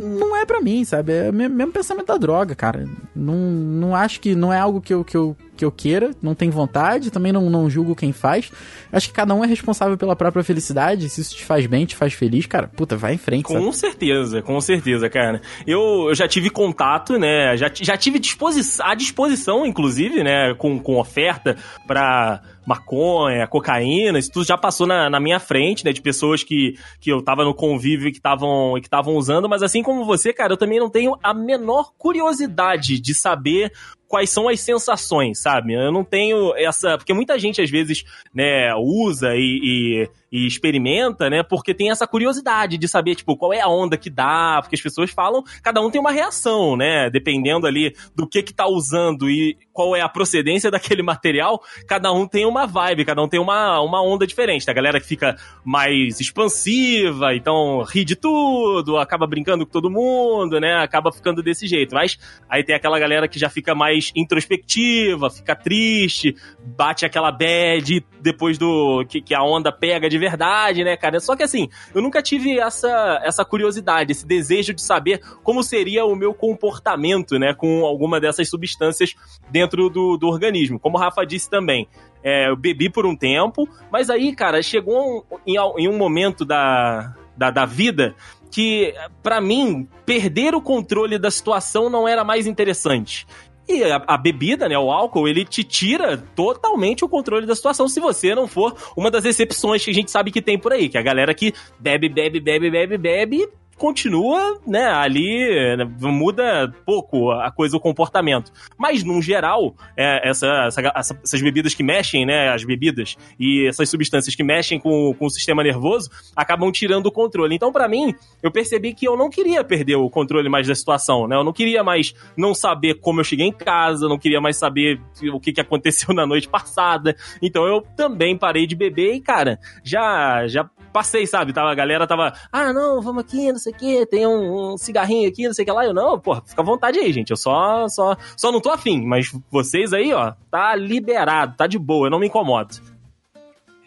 [0.00, 1.12] não é pra mim, sabe?
[1.12, 2.86] É o mesmo mesmo pensamento da droga, cara.
[3.14, 6.34] Não, não acho que não é algo que eu, que eu que eu queira, não
[6.34, 8.50] tenho vontade, também não, não julgo quem faz.
[8.92, 11.08] Acho que cada um é responsável pela própria felicidade.
[11.08, 13.44] Se isso te faz bem, te faz feliz, cara, puta, vai em frente.
[13.44, 13.76] Com sabe?
[13.76, 15.40] certeza, com certeza, cara.
[15.66, 17.56] Eu, eu já tive contato, né?
[17.56, 20.54] Já, já tive disposi à disposição, inclusive, né?
[20.54, 25.92] Com, com oferta pra maconha, cocaína, isso tudo já passou na, na minha frente, né?
[25.92, 29.82] De pessoas que, que eu tava no convívio e que estavam que usando, mas assim
[29.82, 33.72] como você, cara, eu também não tenho a menor curiosidade de saber
[34.08, 35.74] quais são as sensações, sabe?
[35.74, 36.96] Eu não tenho essa.
[36.96, 41.42] Porque muita gente, às vezes, né, usa e, e, e, experimenta, né?
[41.42, 44.80] Porque tem essa curiosidade de saber, tipo, qual é a onda que dá, porque as
[44.80, 47.10] pessoas falam, cada um tem uma reação, né?
[47.10, 52.12] Dependendo ali do que que tá usando e qual é a procedência daquele material, cada
[52.12, 54.68] um tem uma vibe, cada um tem uma, uma onda diferente.
[54.70, 60.60] A galera que fica mais expansiva, então ri de tudo, acaba brincando com todo mundo,
[60.60, 60.74] né?
[60.76, 61.94] Acaba ficando desse jeito.
[61.94, 66.34] Mas aí tem aquela galera que já fica mais mais introspectiva, fica triste,
[66.76, 71.20] bate aquela bad depois do que, que, a onda pega de verdade, né, cara?
[71.20, 76.04] Só que assim, eu nunca tive essa, essa curiosidade, esse desejo de saber como seria
[76.04, 79.14] o meu comportamento, né, com alguma dessas substâncias
[79.50, 80.78] dentro do, do organismo.
[80.78, 81.88] Como o Rafa disse também,
[82.22, 86.44] é, eu bebi por um tempo, mas aí, cara, chegou um, em, em um momento
[86.44, 88.14] da, da, da vida
[88.50, 93.26] que, para mim, perder o controle da situação não era mais interessante.
[93.68, 97.88] E a, a, bebida, né, o álcool, ele te tira totalmente o controle da situação
[97.88, 100.88] se você não for uma das exceções que a gente sabe que tem por aí,
[100.88, 106.72] que é a galera que bebe, bebe, bebe, bebe, bebe continua, né, ali, né, muda
[106.84, 108.50] pouco a coisa, o comportamento.
[108.78, 113.88] Mas, num geral, é, essa, essa, essas bebidas que mexem, né, as bebidas, e essas
[113.88, 117.54] substâncias que mexem com, com o sistema nervoso, acabam tirando o controle.
[117.54, 121.28] Então, para mim, eu percebi que eu não queria perder o controle mais da situação,
[121.28, 124.56] né, eu não queria mais não saber como eu cheguei em casa, não queria mais
[124.56, 125.00] saber
[125.32, 127.14] o que, que aconteceu na noite passada.
[127.42, 131.52] Então, eu também parei de beber e, cara, já, já passei, sabe?
[131.52, 134.78] Tava, a galera tava, ah, não, vamos aqui, não sei o que, tem um, um,
[134.78, 135.84] cigarrinho aqui, não sei o que lá.
[135.84, 137.30] Eu, não, pô, fica à vontade aí, gente.
[137.30, 141.78] Eu só, só, só não tô afim, mas vocês aí, ó, tá liberado, tá de
[141.78, 142.76] boa, eu não me incomodo.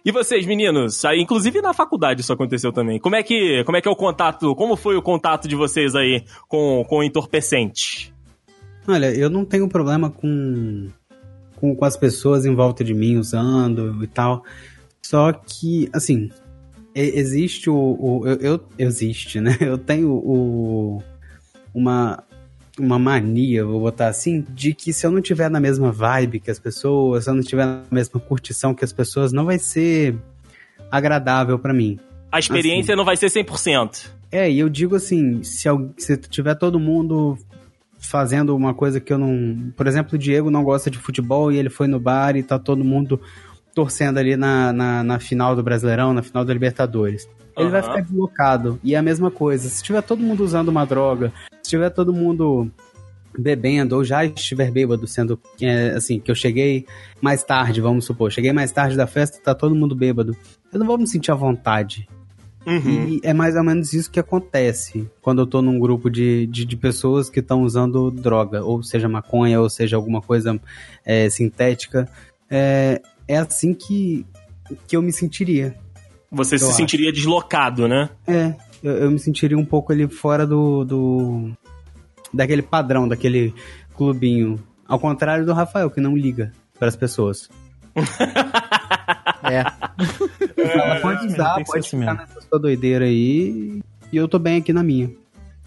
[0.05, 1.03] E vocês, meninos?
[1.03, 2.99] Aí, inclusive na faculdade isso aconteceu também.
[2.99, 4.53] Como é que, como é que é o contato?
[4.53, 8.13] Como foi o contato de vocês aí com, com o entorpecente?
[8.87, 10.89] Olha, eu não tenho problema com,
[11.55, 14.43] com, com as pessoas em volta de mim usando e tal.
[15.01, 16.29] Só que, assim,
[17.01, 17.75] existe o.
[17.75, 19.57] o eu, eu, existe, né?
[19.61, 21.01] Eu tenho o.
[21.73, 22.23] Uma,
[22.79, 26.49] uma mania, vou botar assim, de que se eu não tiver na mesma vibe que
[26.49, 30.15] as pessoas, se eu não tiver na mesma curtição que as pessoas, não vai ser
[30.89, 31.99] agradável para mim.
[32.31, 32.97] A experiência assim.
[32.97, 34.09] não vai ser 100%.
[34.31, 37.37] É, e eu digo assim, se, eu, se tiver todo mundo
[37.99, 39.71] fazendo uma coisa que eu não...
[39.75, 42.57] Por exemplo, o Diego não gosta de futebol e ele foi no bar e tá
[42.57, 43.19] todo mundo
[43.73, 47.29] torcendo ali na, na, na, final do Brasileirão, na final da Libertadores.
[47.55, 47.71] Ele uhum.
[47.71, 48.79] vai ficar deslocado.
[48.83, 49.67] E é a mesma coisa.
[49.69, 52.71] Se tiver todo mundo usando uma droga, se tiver todo mundo
[53.37, 56.85] bebendo ou já estiver bêbado, sendo é, assim, que eu cheguei
[57.21, 60.35] mais tarde, vamos supor, cheguei mais tarde da festa, tá todo mundo bêbado.
[60.71, 62.07] Eu não vou me sentir à vontade.
[62.65, 63.07] Uhum.
[63.07, 66.65] E é mais ou menos isso que acontece quando eu tô num grupo de, de,
[66.65, 70.59] de pessoas que estão usando droga, ou seja maconha, ou seja alguma coisa
[71.05, 72.07] é, sintética.
[72.49, 74.25] É, é assim que,
[74.87, 75.75] que eu me sentiria.
[76.31, 76.73] Você se acho.
[76.73, 78.09] sentiria deslocado, né?
[78.27, 81.51] É, eu, eu, me sentiria um pouco ali fora do, do.
[82.33, 83.53] daquele padrão, daquele
[83.95, 84.59] clubinho.
[84.87, 87.49] Ao contrário do Rafael, que não liga para as pessoas.
[89.43, 89.59] é.
[90.57, 90.99] é.
[90.99, 93.79] pode usar, pode assim ficar nessa sua doideira aí.
[94.11, 95.11] E eu tô bem aqui na minha.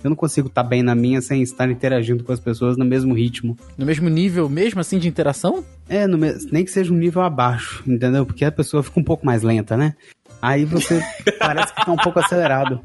[0.02, 2.84] Eu não consigo estar tá bem na minha sem estar interagindo com as pessoas no
[2.84, 3.56] mesmo ritmo.
[3.76, 5.64] No mesmo nível, mesmo assim, de interação?
[5.88, 6.32] É, me...
[6.50, 8.26] nem que seja um nível abaixo, entendeu?
[8.26, 9.94] Porque a pessoa fica um pouco mais lenta, né?
[10.40, 11.00] Aí você
[11.38, 12.80] parece que tá um pouco acelerado.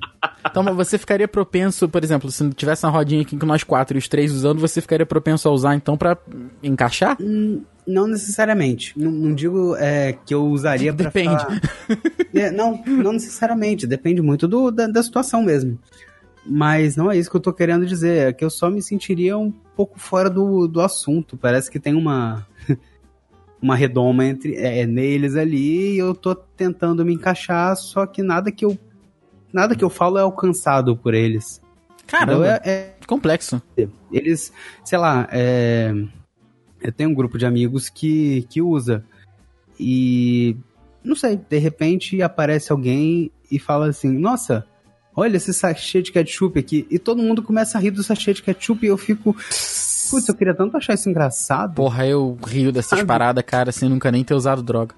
[0.45, 3.99] Então, você ficaria propenso, por exemplo, se tivesse uma rodinha aqui com nós quatro e
[3.99, 6.17] os três usando, você ficaria propenso a usar, então, para
[6.61, 7.17] encaixar?
[7.19, 8.93] Hum, não necessariamente.
[8.95, 11.39] Não, não digo é, que eu usaria pra Depende.
[11.39, 11.61] Ficar...
[12.35, 13.87] É, não, não necessariamente.
[13.87, 15.79] Depende muito do, da, da situação mesmo.
[16.49, 18.29] Mas não é isso que eu tô querendo dizer.
[18.29, 21.37] É que eu só me sentiria um pouco fora do, do assunto.
[21.37, 22.47] Parece que tem uma.
[23.61, 28.51] uma redoma entre é, neles ali e eu tô tentando me encaixar, só que nada
[28.51, 28.77] que eu
[29.51, 31.59] nada que eu falo é alcançado por eles.
[32.05, 33.61] Caramba, então é, é, complexo.
[34.11, 35.91] Eles, sei lá, é,
[36.81, 39.03] eu tenho um grupo de amigos que, que usa
[39.79, 40.55] e
[41.03, 44.65] não sei, de repente aparece alguém e fala assim, nossa,
[45.17, 46.87] olha esse sachê de ketchup aqui.
[46.89, 49.33] E todo mundo começa a rir do sachê de ketchup e eu fico.
[49.33, 51.73] Putz, eu queria tanto achar isso engraçado.
[51.73, 54.95] Porra, eu rio dessas paradas, cara, sem nunca nem ter usado droga.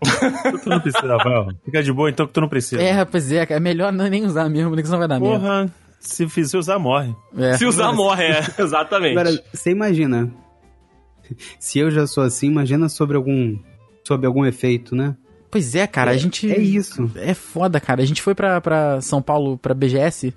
[0.62, 1.48] tu não precisa, Rafael.
[1.64, 2.80] Fica de boa então que tu não precisa.
[2.82, 5.38] É, rapaz, é, é melhor não- nem usar mesmo, porque senão vai dar merda.
[5.38, 7.14] Porra, se fizer usar, morre.
[7.36, 7.56] É.
[7.56, 8.40] Se usar, morre, é.
[8.58, 9.18] Exatamente.
[9.18, 10.32] Agora, você imagina.
[11.58, 13.58] Se eu já sou assim, imagina sobre algum.
[14.06, 15.14] Sobre algum efeito, né?
[15.50, 16.50] Pois é, cara, a gente.
[16.50, 17.10] É isso.
[17.16, 18.02] É foda, cara.
[18.02, 20.34] A gente foi pra, pra São Paulo, pra BGS,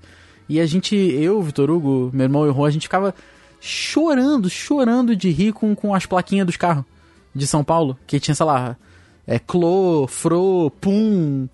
[0.48, 3.14] e a gente, eu, Vitor Hugo, meu irmão e o Juan, a gente ficava
[3.60, 6.84] chorando, chorando de rir com, com as plaquinhas dos carros
[7.34, 8.76] de São Paulo, que tinha, sei lá,
[9.26, 11.48] é, Clô, Fro, Pum,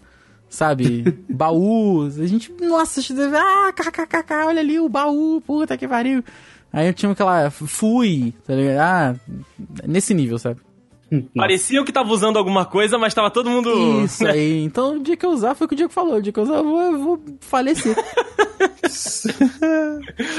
[0.50, 1.04] sabe?
[1.30, 2.06] baú.
[2.06, 6.24] A gente, nossa, a gente deve, ah, kkkk, olha ali o baú, puta que pariu.
[6.72, 8.80] Aí eu tinha aquela, fui, tá ligado?
[8.80, 9.16] Ah,
[9.88, 10.60] nesse nível, sabe?
[11.36, 14.04] Parecia que tava usando alguma coisa, mas tava todo mundo.
[14.04, 14.64] Isso aí.
[14.64, 16.16] Então, o dia que eu usar foi o que o Diego falou.
[16.18, 17.96] O dia que eu usar, eu vou, eu vou falecer.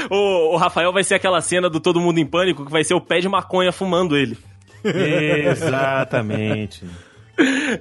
[0.09, 2.93] O, o Rafael vai ser aquela cena do Todo Mundo em Pânico, que vai ser
[2.93, 4.37] o pé de maconha fumando ele.
[4.83, 6.85] Exatamente.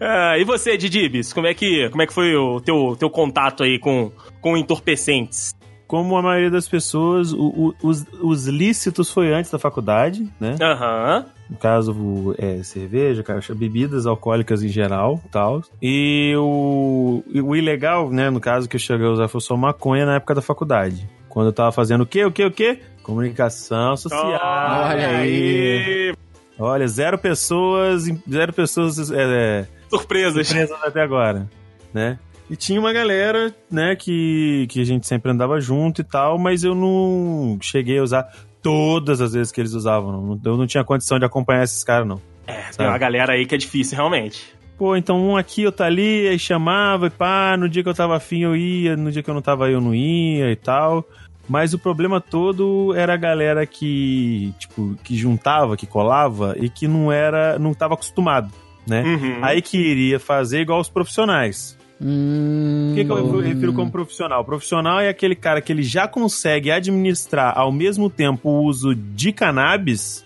[0.01, 3.65] Ah, e você, Didibis, como é que, como é que foi o teu, teu contato
[3.65, 5.53] aí com, com entorpecentes?
[5.85, 10.55] Como a maioria das pessoas, o- o- os, os lícitos foi antes da faculdade, né?
[10.63, 11.27] Aham.
[11.49, 15.63] No caso, é, cerveja, caixa, bebidas alcoólicas em geral tal.
[15.81, 20.05] E o, o ilegal, né, no caso que eu cheguei a usar foi só maconha
[20.05, 21.09] na época da faculdade.
[21.29, 22.81] Quando eu tava fazendo o quê, o quê, o quê?
[23.03, 24.27] Comunicação social.
[24.27, 26.15] Olha aí.
[26.59, 30.49] Olha, zero pessoas, zero pessoas é, Surpresas.
[30.51, 31.49] presas até agora,
[31.95, 32.19] né?
[32.51, 36.65] E tinha uma galera, né, que, que a gente sempre andava junto e tal, mas
[36.65, 38.27] eu não cheguei a usar
[38.69, 40.39] todas as vezes que eles usavam.
[40.45, 42.21] Eu não tinha condição de acompanhar esses caras, não.
[42.47, 44.45] É, tem uma galera aí que é difícil, realmente.
[44.77, 48.17] Pô, então um aqui, outro ali, aí chamava e pá, no dia que eu tava
[48.17, 51.03] afim eu ia, no dia que eu não tava eu não ia e tal.
[51.49, 56.87] Mas o problema todo era a galera que, tipo, que juntava, que colava e que
[56.87, 58.53] não era, não tava acostumado,
[58.87, 59.03] né?
[59.03, 59.39] Uhum.
[59.41, 61.78] Aí queria fazer igual os profissionais.
[62.01, 64.45] Hum, O que, que eu refiro como profissional?
[64.45, 69.33] Profissional é aquele cara que ele já consegue administrar ao mesmo tempo o uso de
[69.33, 70.25] cannabis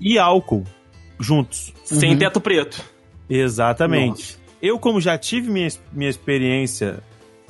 [0.00, 0.64] e álcool
[1.18, 1.72] juntos.
[1.84, 2.18] Sem Uhum.
[2.18, 2.84] teto preto.
[3.28, 4.38] Exatamente.
[4.60, 7.00] Eu, como já tive minha, minha experiência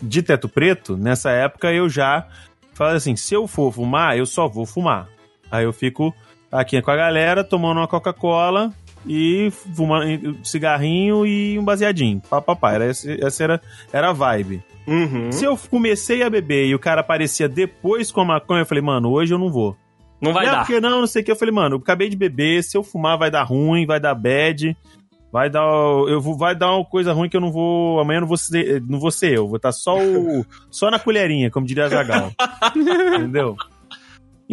[0.01, 2.27] de teto preto, nessa época eu já
[2.73, 5.09] falei assim: se eu for fumar, eu só vou fumar.
[5.51, 6.15] Aí eu fico
[6.51, 8.73] aqui com a galera tomando uma Coca-Cola
[9.07, 12.21] e fumando um cigarrinho e um baseadinho.
[12.29, 12.73] Pá, pá, pá.
[12.73, 13.61] Era, essa era,
[13.93, 14.63] era a vibe.
[14.87, 15.31] Uhum.
[15.31, 18.83] Se eu comecei a beber e o cara aparecia depois com a maconha, eu falei,
[18.83, 19.77] mano, hoje eu não vou.
[20.21, 20.59] Não vai não, dar.
[20.61, 21.33] porque não, não sei o que.
[21.33, 24.15] Eu falei, mano, eu acabei de beber, se eu fumar vai dar ruim, vai dar
[24.15, 24.77] bad,
[25.33, 25.65] vai dar.
[26.09, 27.99] Eu vou, vai dar uma coisa ruim que eu não vou.
[27.99, 30.47] Amanhã eu não vou ser, não vou ser eu, vou estar só o.
[30.71, 32.31] só na colherinha, como diria Zagal.
[33.17, 33.57] Entendeu?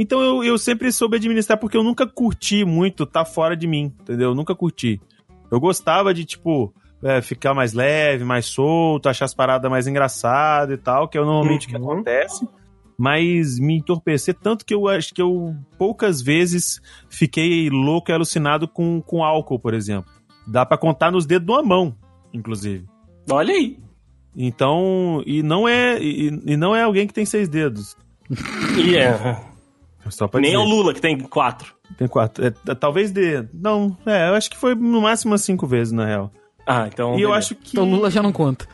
[0.01, 3.93] Então eu, eu sempre soube administrar, porque eu nunca curti muito tá fora de mim,
[4.01, 4.29] entendeu?
[4.29, 5.01] Eu nunca curti.
[5.51, 10.79] Eu gostava de, tipo, é, ficar mais leve, mais solto, achar as paradas mais engraçadas
[10.79, 11.91] e tal, que é normalmente o que Uhum.
[11.91, 12.47] acontece.
[12.97, 18.67] Mas me entorpecer tanto que eu acho que eu poucas vezes fiquei louco e alucinado
[18.67, 20.11] com, com álcool, por exemplo.
[20.47, 21.95] Dá pra contar nos dedos de uma mão,
[22.33, 22.85] inclusive.
[23.29, 23.77] Olha aí.
[24.35, 27.95] Então, e não é e, e não é alguém que tem seis dedos.
[28.77, 29.13] E é.
[29.17, 29.48] Só pra
[30.41, 30.57] Nem é dizer.
[30.57, 31.73] o Lula que tem quatro.
[31.97, 32.45] Tem quatro.
[32.45, 33.45] É, talvez de.
[33.53, 36.31] Não, é, eu acho que foi no máximo umas cinco vezes, na real.
[36.67, 37.11] Ah, então.
[37.17, 37.35] e eu beleza.
[37.37, 38.67] acho que Então Lula já não conta.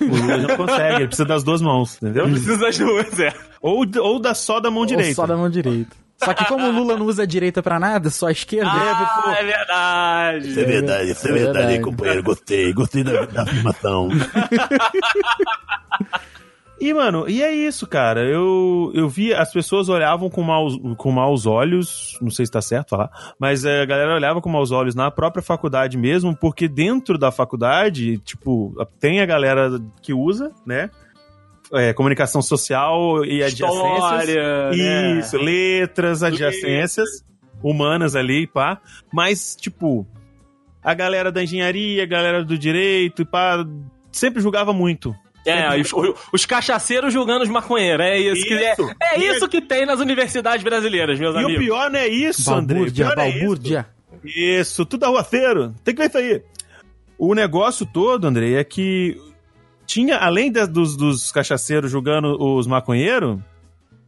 [0.00, 2.24] o Lula já consegue, ele precisa das duas mãos, entendeu?
[2.24, 3.32] Precisa das duas, é.
[3.62, 5.14] Ou, ou da só da mão Ou direita.
[5.14, 5.94] só da mão direita.
[6.18, 8.70] Só que como o Lula não usa a direita pra nada, só a esquerda.
[8.72, 10.48] Ah, é verdade.
[10.48, 11.80] Isso é verdade, isso é É verdade, verdade.
[11.82, 12.22] companheiro.
[12.22, 14.08] Gostei, gostei da, da afirmação.
[16.78, 18.20] E, mano, e é isso, cara.
[18.22, 22.60] Eu, eu vi, as pessoas olhavam com maus, com maus olhos, não sei se tá
[22.60, 26.68] certo falar, mas é, a galera olhava com maus olhos na própria faculdade mesmo, porque
[26.68, 30.90] dentro da faculdade, tipo, tem a galera que usa, né?
[31.72, 33.94] É, comunicação social e adjacências.
[33.94, 35.18] História, né?
[35.18, 37.24] Isso, letras, adjacências
[37.62, 38.80] humanas ali, pá.
[39.12, 40.06] Mas, tipo,
[40.82, 43.66] a galera da engenharia, a galera do direito, pá,
[44.12, 45.14] sempre julgava muito.
[45.46, 45.90] É, os,
[46.32, 48.04] os cachaceiros julgando os maconheiros.
[48.04, 48.72] É isso, que é.
[48.72, 48.90] Isso.
[49.00, 51.54] É E- isso que tem nas universidades brasileiras, meus E amigos.
[51.56, 52.80] o pior não é isso, André.
[52.80, 53.86] O Balbúrdia,
[54.24, 54.38] é isso.
[54.38, 55.74] Isso, tudo arruaceiro.
[55.84, 56.42] Tem que ver isso aí.
[57.18, 59.16] O negócio todo, André, é que
[59.86, 63.38] tinha, além da- dos, dos cachaceiros julgando os maconheiros,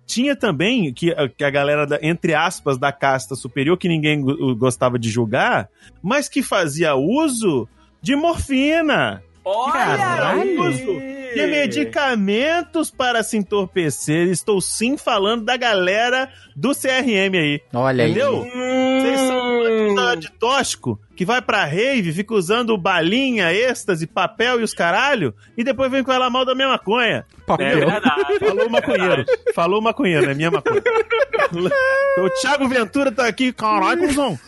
[0.04, 4.20] tinha também que, a- que a galera, da- entre aspas, da casta superior, que ninguém
[4.20, 5.68] go- gostava de julgar,
[6.02, 7.68] mas que fazia uso
[8.02, 9.22] de morfina.
[9.50, 10.62] Olha Caralho.
[10.62, 11.08] aí!
[11.34, 14.28] De medicamentos para se entorpecer.
[14.28, 17.60] Estou sim falando da galera do CRM aí.
[17.74, 18.10] Olha aí.
[18.10, 18.42] Entendeu?
[18.42, 19.94] Vocês são Hum.
[20.12, 25.34] um de tóxico que vai pra rave, fica usando balinha, êxtase, papel e os caralho,
[25.56, 27.26] e depois vem falar mal da minha maconha.
[27.26, 27.76] É Papel.
[27.88, 28.38] verdade.
[28.38, 29.24] Falou maconheiro.
[29.52, 30.80] Falou maconheiro, é minha maconha.
[32.22, 34.38] o Thiago Ventura tá aqui, caralho, cuzão.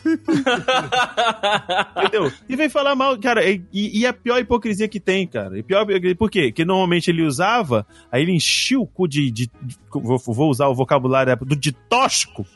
[1.97, 2.31] Entendeu?
[2.49, 5.59] E vem falar mal, cara, e, e a pior hipocrisia que tem, cara.
[5.59, 5.85] E pior,
[6.16, 6.53] por quê?
[6.53, 9.29] Que normalmente ele usava, aí ele enchia o cu de.
[9.31, 12.47] de- de- vou, vou usar o vocabulário do de tóxico.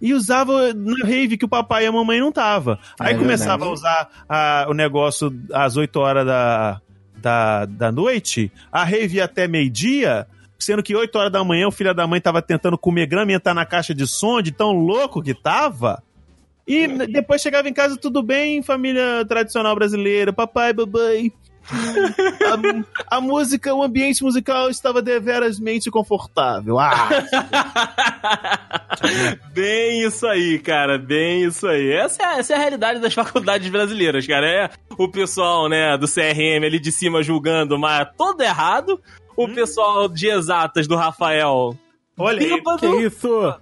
[0.00, 2.78] E usava na rave que o papai e a mamãe não tava.
[3.00, 3.70] Aí É começava verdade.
[3.70, 6.80] a usar a- o negócio às 8 horas da,
[7.16, 10.26] da, da noite, a rave ia até meio-dia,
[10.58, 13.34] sendo que 8 horas da manhã o filho da mãe tava tentando comer grama e
[13.34, 16.02] entrar na caixa de som, de tão louco que tava.
[16.66, 21.30] E depois chegava em casa tudo bem, família tradicional brasileira, papai, babãe.
[21.70, 26.78] A, a música, o ambiente musical estava deverasmente confortável.
[26.78, 27.08] Ah,
[29.52, 31.92] Bem isso aí, cara, bem isso aí.
[31.92, 34.46] Essa é, essa é a realidade das faculdades brasileiras, cara.
[34.46, 39.00] É o pessoal, né, do CRM ali de cima julgando, mas todo errado.
[39.36, 41.76] O pessoal de exatas do Rafael.
[42.16, 42.62] olha aí.
[42.78, 43.54] Que isso?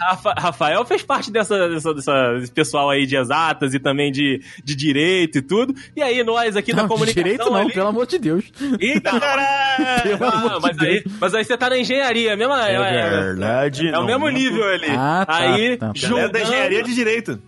[0.00, 4.74] Rafa- Rafael fez parte dessa, dessa, dessa- pessoal aí de exatas e também de, de
[4.74, 5.74] direito e tudo.
[5.96, 7.22] E aí nós aqui da Não, de comunicação...
[7.22, 8.44] direito não, ali- pelo amor de Deus.
[8.80, 10.18] Eita, caralho!
[10.20, 13.88] Ah, de mas, aí, mas aí você tá na engenharia, mesma, é, é- verdade.
[13.88, 14.86] é o mesmo nível ali.
[14.90, 15.86] Ah, tá, aí, tá.
[15.86, 17.38] Galera julgando, da engenharia de direito.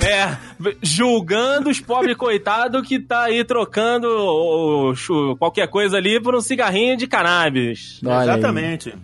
[0.00, 0.36] é,
[0.82, 6.40] julgando os pobres coitados que tá aí trocando o- o- qualquer coisa ali por um
[6.40, 8.00] cigarrinho de cannabis.
[8.04, 8.38] Olha aí.
[8.38, 8.94] Exatamente.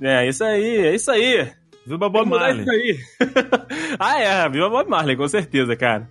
[0.00, 1.48] É, isso aí, é isso aí.
[1.86, 2.64] Viu Tem Bob Marley?
[3.98, 6.08] ah, é, viu Bob Marley, com certeza, cara.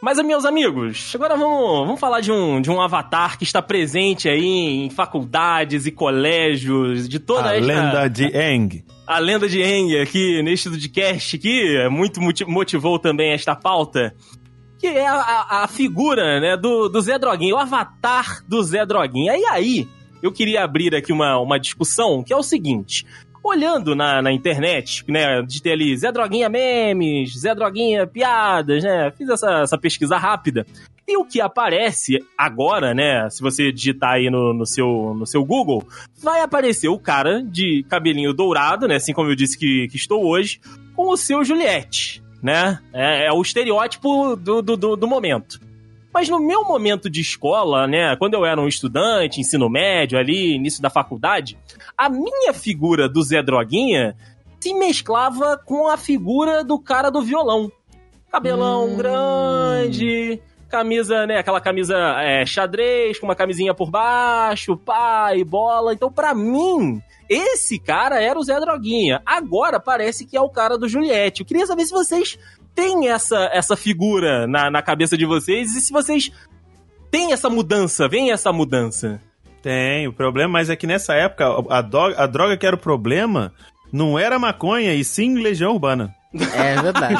[0.00, 4.28] Mas, meus amigos, agora vamos, vamos falar de um, de um avatar que está presente
[4.28, 7.66] aí em faculdades e colégios de toda A esta...
[7.66, 8.84] lenda de Eng.
[9.06, 14.14] A lenda de Eng aqui neste podcast que é muito moti- motivou também esta pauta.
[14.78, 19.36] Que é a, a- figura, né, do, do Zé Droguinha, o avatar do Zé Droguinha.
[19.36, 19.88] E aí,
[20.22, 23.04] eu queria abrir aqui uma, uma discussão que é o seguinte.
[23.42, 29.10] Olhando na, na internet, né, de ter ali Zé Droguinha memes, Zé Droguinha piadas, né,
[29.16, 30.66] fiz essa, essa pesquisa rápida.
[31.06, 35.42] E o que aparece agora, né, se você digitar aí no, no, seu, no seu
[35.44, 35.82] Google,
[36.22, 40.24] vai aparecer o cara de cabelinho dourado, né, assim como eu disse que, que estou
[40.26, 40.60] hoje,
[40.94, 42.78] com o seu Juliette, né?
[42.92, 45.60] É, é o estereótipo do, do, do, do momento.
[46.12, 50.54] Mas no meu momento de escola, né, quando eu era um estudante, ensino médio ali,
[50.54, 51.58] início da faculdade,
[51.96, 54.16] a minha figura do Zé Droguinha
[54.60, 57.70] se mesclava com a figura do cara do violão.
[58.32, 58.96] Cabelão Hum.
[58.96, 65.92] grande, camisa, né, aquela camisa é, xadrez, com uma camisinha por baixo, pá, e bola.
[65.92, 69.20] Então, pra mim, esse cara era o Zé Droguinha.
[69.24, 71.40] Agora parece que é o cara do Juliette.
[71.40, 72.38] Eu queria saber se vocês
[72.74, 76.30] têm essa, essa figura na, na cabeça de vocês e se vocês
[77.10, 79.20] têm essa mudança, vem essa mudança.
[79.60, 82.78] Tem, o problema, mas é que nessa época, a, do- a droga que era o
[82.78, 83.52] problema
[83.92, 86.14] não era maconha, e sim legião urbana.
[86.34, 87.14] É verdade.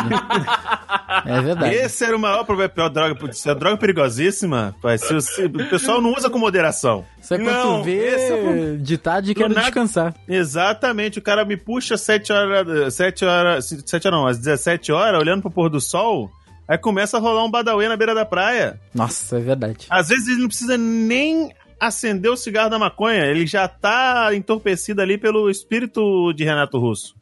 [1.24, 1.74] É verdade.
[1.74, 2.68] Esse era o maior problema.
[2.68, 4.74] Pior droga, é droga perigosíssima.
[4.82, 4.98] pai.
[4.98, 7.04] Se você- o pessoal não usa com moderação.
[7.20, 10.14] Isso é quando Não, tu vê esse é o- ditado e Do quero nada- descansar.
[10.28, 15.20] Exatamente, o cara me puxa 7 horas, 7 horas, 7 horas não, às 17 horas,
[15.20, 16.30] olhando pro pôr do sol,
[16.68, 18.78] aí começa a rolar um badauê na beira da praia.
[18.94, 19.86] Nossa, é verdade.
[19.88, 21.50] Às vezes ele não precisa nem
[21.80, 27.14] acender o cigarro da maconha, ele já tá entorpecido ali pelo espírito de Renato Russo.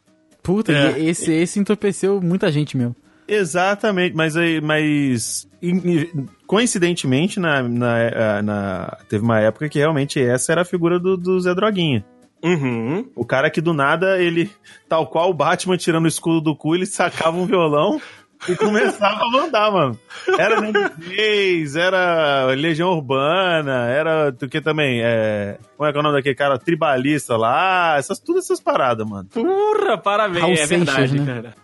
[0.47, 1.01] Puta, É.
[1.01, 2.95] esse, esse entorpeceu muita gente mesmo.
[3.27, 10.21] Exatamente, mas, aí- mas in- coincidentemente na, na, eh, na- teve uma época que realmente
[10.23, 12.05] essa era a figura do, do Zé Droguinha.
[12.45, 13.05] Uhum.
[13.17, 14.49] O cara que do nada, ele,
[14.89, 18.01] tal qual o Batman tirando o escudo do cu, ele sacava um violão
[18.49, 19.99] e começava a mandar, mano.
[20.39, 26.03] Era Nemesis, era Legião Urbana, era do que também, é, como é que é o
[26.03, 29.29] nome daquele cara, tribalista lá, essas, todas essas paradas, mano.
[29.33, 31.27] Porra, parabéns, Raul é Seixas, verdade, né?
[31.27, 31.55] cara.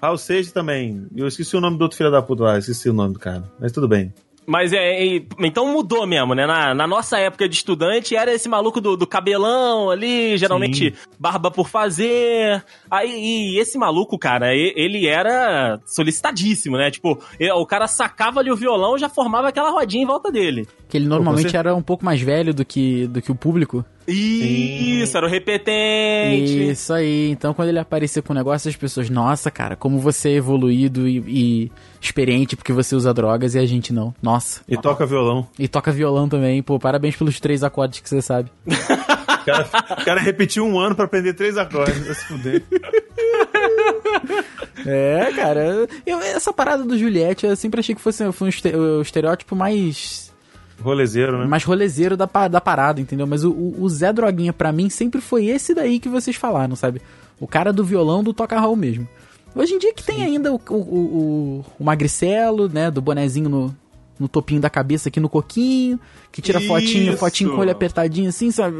[0.00, 2.92] Raul Seixas também, eu esqueci o nome do outro filho da puta lá, esqueci o
[2.92, 4.12] nome do cara, mas tudo bem.
[4.46, 6.46] Mas é, é, então mudou mesmo, né?
[6.46, 11.50] Na, na nossa época de estudante era esse maluco do, do cabelão ali, geralmente barba
[11.50, 12.64] por fazer.
[12.90, 13.10] Aí
[13.54, 16.90] e esse maluco, cara, ele era solicitadíssimo, né?
[16.90, 20.30] Tipo, e- o cara sacava ali o violão e já formava aquela rodinha em volta
[20.30, 20.66] dele.
[20.88, 23.84] Que ele normalmente você- era um pouco mais velho do que, do que o público.
[24.06, 26.70] Isso, era o repetente.
[26.70, 27.30] Isso aí.
[27.30, 31.08] Então, quando ele aparecia com o negócio, as pessoas, nossa, cara, como você é evoluído
[31.08, 34.14] e, e experiente porque você usa drogas e a gente não.
[34.20, 34.60] Nossa.
[34.68, 35.46] E toca violão.
[35.58, 36.62] E toca violão também.
[36.62, 38.50] Pô, parabéns pelos três acordes que você sabe.
[38.66, 38.70] O
[39.44, 39.68] cara,
[40.00, 42.04] o cara repetiu um ano pra aprender três acordes.
[42.06, 42.62] Vai se fuder.
[44.84, 45.86] É, cara.
[46.04, 50.31] Eu, essa parada do Juliette, eu sempre achei que fosse um estereótipo mais,
[50.82, 51.46] Rolezeiro, né?
[51.46, 53.26] mais rolezeiro da, da parada, entendeu?
[53.26, 57.00] Mas o, o- Zé Droguinha, pra mim, sempre foi esse daí que vocês falaram, sabe?
[57.40, 59.08] O cara do violão do Toca Raul mesmo.
[59.54, 62.90] Hoje em dia que tem ainda o, o, o, o magricelo, né?
[62.90, 63.76] Do bonezinho no,
[64.18, 65.98] no topinho da cabeça aqui no coquinho,
[66.30, 67.18] que tira fotinho, Isso.
[67.18, 68.76] fotinho com o olho apertadinho assim, sabe?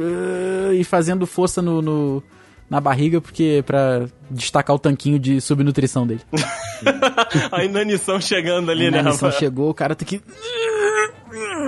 [0.75, 2.23] E fazendo força no, no-
[2.71, 6.23] na barriga, porque pra destacar o tanquinho de subnutrição dele.
[7.53, 9.33] A inanição chegando ali, a né, missão Rafael?
[9.41, 10.21] chegou, o cara tem que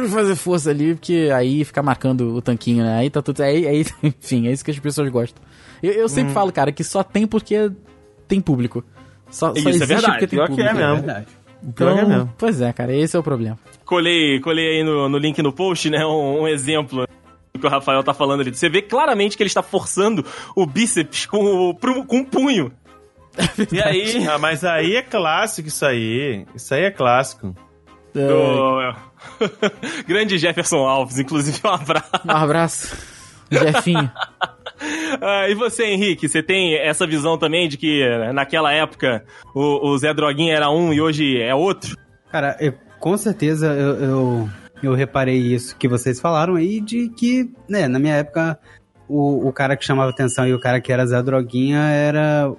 [0.08, 2.98] fazer força ali, porque aí fica marcando o tanquinho, né?
[2.98, 3.42] Aí tá tudo.
[3.42, 5.42] Aí, aí, enfim, é isso que as pessoas gostam.
[5.82, 6.34] Eu, eu sempre Hum.
[6.34, 7.70] falo, cara, que só tem porque
[8.28, 8.84] tem público.
[9.30, 10.70] Só, só Isso é existe verdade, porque tem pior que público.
[10.70, 10.94] é mesmo.
[10.96, 11.26] Verdade.
[11.74, 12.34] Pior que é Então, mesmo.
[12.38, 13.58] pois é, cara, esse é o problema.
[13.84, 16.04] Colei, colei aí no, no link no post, né?
[16.06, 17.06] Um, um exemplo
[17.52, 18.54] do que o Rafael tá falando ali.
[18.54, 20.24] Você vê claramente que ele está forçando
[20.54, 22.70] o bíceps com o, pro- com o punho.
[23.72, 24.26] E aí.
[24.28, 26.46] Ah, mas aí é clássico isso aí.
[26.54, 27.54] Isso aí é clássico.
[28.14, 28.94] o-
[30.06, 32.10] Grande Jefferson Alves, inclusive um abraço.
[32.24, 32.96] Um abraço,
[33.50, 34.10] Jefinho.
[35.22, 39.88] Ah, e você, Henrique, você tem essa visão também de que eh, naquela época o,
[39.88, 41.96] o Zé Droguinha era um e hoje é outro?
[42.30, 44.48] Cara, eu- com certeza eu, eu,
[44.82, 48.58] eu reparei isso que vocês falaram aí, de que, né, na minha época,
[49.08, 52.52] o, o cara que chamava atenção e o cara que era Zé Droguinha era.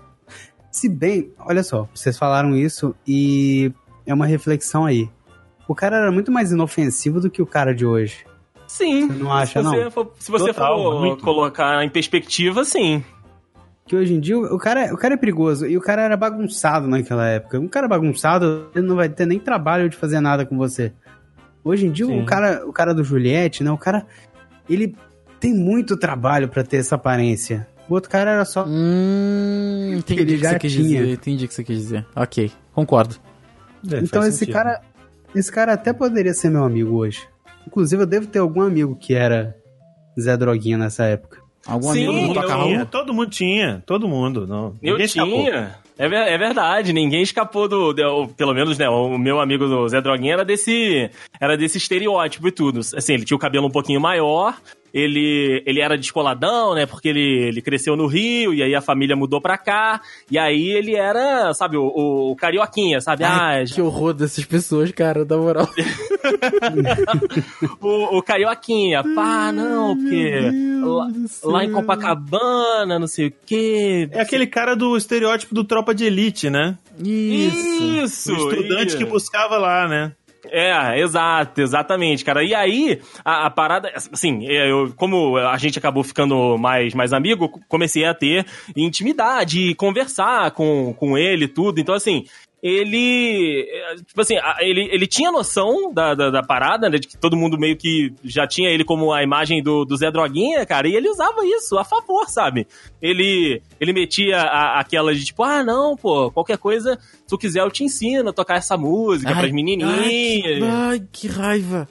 [0.72, 3.72] Se bem, olha só, vocês falaram isso e
[4.06, 5.10] é uma reflexão aí.
[5.68, 8.26] O cara era muito mais inofensivo do que o cara de hoje.
[8.68, 9.08] Sim.
[9.08, 9.92] Você não acha, se você não?
[9.92, 11.24] For, se você Total, for muito.
[11.24, 13.04] colocar em perspectiva, sim.
[13.88, 16.88] Que hoje em dia o cara, o cara é perigoso e o cara era bagunçado
[16.88, 17.60] naquela época.
[17.60, 20.92] Um cara bagunçado, ele não vai ter nem trabalho de fazer nada com você.
[21.64, 22.22] Hoje em dia Sim.
[22.22, 23.72] o cara, o cara do Juliette, né?
[23.72, 24.06] O cara
[24.68, 24.96] ele
[25.40, 27.68] tem muito trabalho pra ter essa aparência.
[27.88, 31.08] O outro cara era só Hum, entendi o que você quis dizer.
[31.10, 32.06] Entendi o que você quis dizer.
[32.16, 33.16] Ok, concordo.
[33.92, 34.54] É, Então esse sentido.
[34.56, 34.82] cara,
[35.36, 37.22] esse cara até poderia ser meu amigo hoje.
[37.68, 39.56] Inclusive eu devo ter algum amigo que era
[40.20, 41.44] Zé Droguinha nessa época.
[41.68, 42.40] Algum Sim, amigo do
[42.72, 43.84] eu- todo mundo tinha.
[43.88, 44.46] Todo mundo.
[44.46, 44.76] Não.
[44.84, 45.44] Eu Ninguém escapou.
[45.46, 45.76] tinha.
[45.98, 48.88] É, ver- é verdade, ninguém escapou do, ou Pelo menos, né?
[48.88, 51.10] O meu amigo do Zé Droguinha era desse.
[51.40, 52.82] Era desse estereótipo e tudo.
[52.96, 54.56] Assim, ele tinha o cabelo um pouquinho maior.
[54.96, 56.86] Ele, ele era descoladão, né?
[56.86, 60.00] Porque ele, ele cresceu no Rio e aí a família mudou pra cá.
[60.32, 63.26] E aí ele era, sabe, o, o, o carioquinha, sabe?
[63.26, 65.68] Ai, ah, que horror dessas pessoas, cara, da moral.
[67.82, 69.04] o, o carioquinha.
[69.14, 70.50] Pá, não, porque
[70.82, 71.10] lá,
[71.44, 74.08] lá em Copacabana, não sei o quê.
[74.14, 76.78] É aquele cara do estereótipo do tropa de elite, né?
[76.98, 78.06] Isso.
[78.06, 78.34] Isso!
[78.34, 78.98] o estudante isso.
[78.98, 80.14] que buscava lá, né?
[80.52, 82.44] É, exato, exatamente, cara.
[82.44, 87.62] E aí, a, a parada, assim, eu, como a gente acabou ficando mais, mais amigo,
[87.68, 91.80] comecei a ter intimidade conversar com, com ele e tudo.
[91.80, 92.26] Então, assim,
[92.68, 97.16] ele, eh, tipo assim, ele, ele tinha noção da, da, da parada, né, de que
[97.16, 100.88] todo mundo meio que já tinha ele como a imagem do, do Zé Droguinha, cara,
[100.88, 102.66] e ele usava isso a favor, sabe?
[103.00, 107.62] Ele, ele metia a, aquela de tipo, ah, não, pô, qualquer coisa, se tu quiser
[107.62, 110.00] eu te ensino a tocar essa música Ai, pras menininhas.
[110.00, 111.88] Ai, que, ai, que raiva.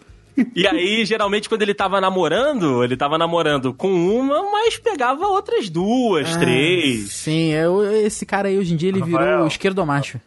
[0.56, 5.70] E aí, geralmente, quando ele tava namorando, ele tava namorando com uma, mas pegava outras
[5.70, 7.12] duas, Ah, três.
[7.12, 9.46] Sim, é, o- esse cara aí hoje em dia ele virou Rafael.
[9.46, 10.20] esquerdomacho.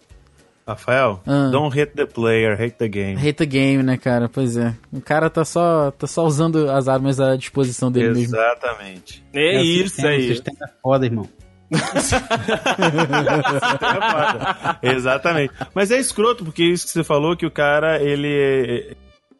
[0.67, 1.49] Rafael, Ah.
[1.51, 3.15] don't hate the player, hate the game.
[3.15, 4.27] Hate the game, né, cara?
[4.27, 4.75] Pois é.
[4.91, 8.23] O cara tá só, tá só usando as armas à disposição dele mesmo.
[8.35, 9.23] Exatamente.
[9.33, 10.27] É o isso sistema, O aí.
[10.27, 11.29] sistema é foda, irmão.
[14.81, 15.53] Exatamente.
[15.73, 18.95] Mas é escroto, porque isso que você falou, que o cara, ele.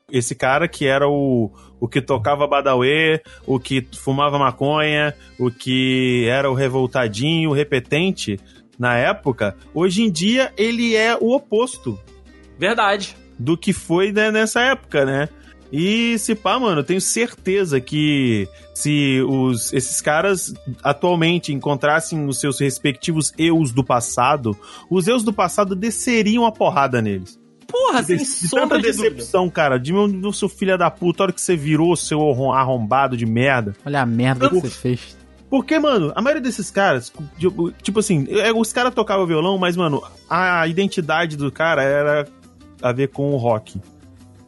[0.09, 1.51] Esse cara que era o,
[1.81, 8.39] o que tocava Badauê, o que fumava maconha, o que era o revoltadinho, o repetente
[8.77, 11.99] na época, hoje em dia ele é o oposto
[12.59, 13.15] Verdade.
[13.37, 15.29] do que foi né, nessa época, né?
[15.71, 22.39] E se pá, mano, eu tenho certeza que se os, esses caras atualmente encontrassem os
[22.39, 24.57] seus respectivos eus do passado,
[24.89, 27.37] os eus do passado desceriam a porrada neles.
[27.67, 29.09] Porra, sem de sombra tanta de dúvida.
[29.15, 29.77] decepção, cara.
[29.77, 33.17] De meu, do seu filho da puta, a hora que você virou seu arrom- arrombado
[33.17, 33.75] de merda.
[33.85, 35.16] Olha a merda que você fez.
[35.49, 37.11] Porque, mano, a maioria desses caras,
[37.81, 42.27] tipo assim, é, os caras tocavam violão, mas, mano, a identidade do cara era
[42.81, 43.79] a ver com o rock.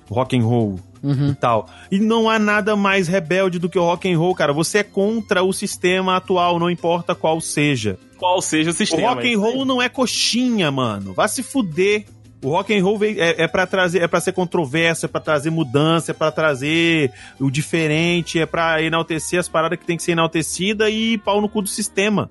[0.10, 1.30] rock and roll Uhum.
[1.30, 1.70] e tal.
[1.89, 4.52] E não há nada mais rebelde do que o rock and roll, cara.
[4.52, 7.97] Você é contra o sistema atual, não importa qual seja.
[8.18, 9.08] Qual seja o O sistema.
[9.14, 11.14] rock and roll não é coxinha, mano.
[11.14, 12.04] Vá se fuder.
[12.42, 15.50] O rock and roll é, é para trazer, é para ser controvérsia, é para trazer
[15.50, 20.14] mudança, é para trazer o diferente, é pra enaltecer as paradas que tem que ser
[20.14, 22.30] enaltecida e pau no cu do sistema.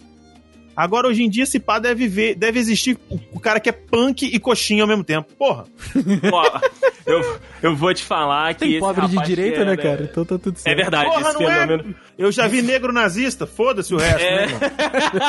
[0.81, 2.97] Agora hoje em dia esse pá deve ver, deve existir
[3.33, 5.27] o, cara que é punk e coxinha ao mesmo tempo.
[5.37, 5.65] Porra.
[6.33, 6.61] Ó,
[7.05, 8.61] eu, eu vou te falar que.
[8.61, 10.09] Tem esse pobre de direita, que né, era- cara?
[10.09, 10.77] Então tá tudo É certo.
[10.77, 11.95] verdade, Porra, esse não fenômeno.
[12.17, 12.23] é?
[12.25, 14.47] Eu já vi negro nazista, foda-se o resto, É.
[14.47, 14.61] né, mano?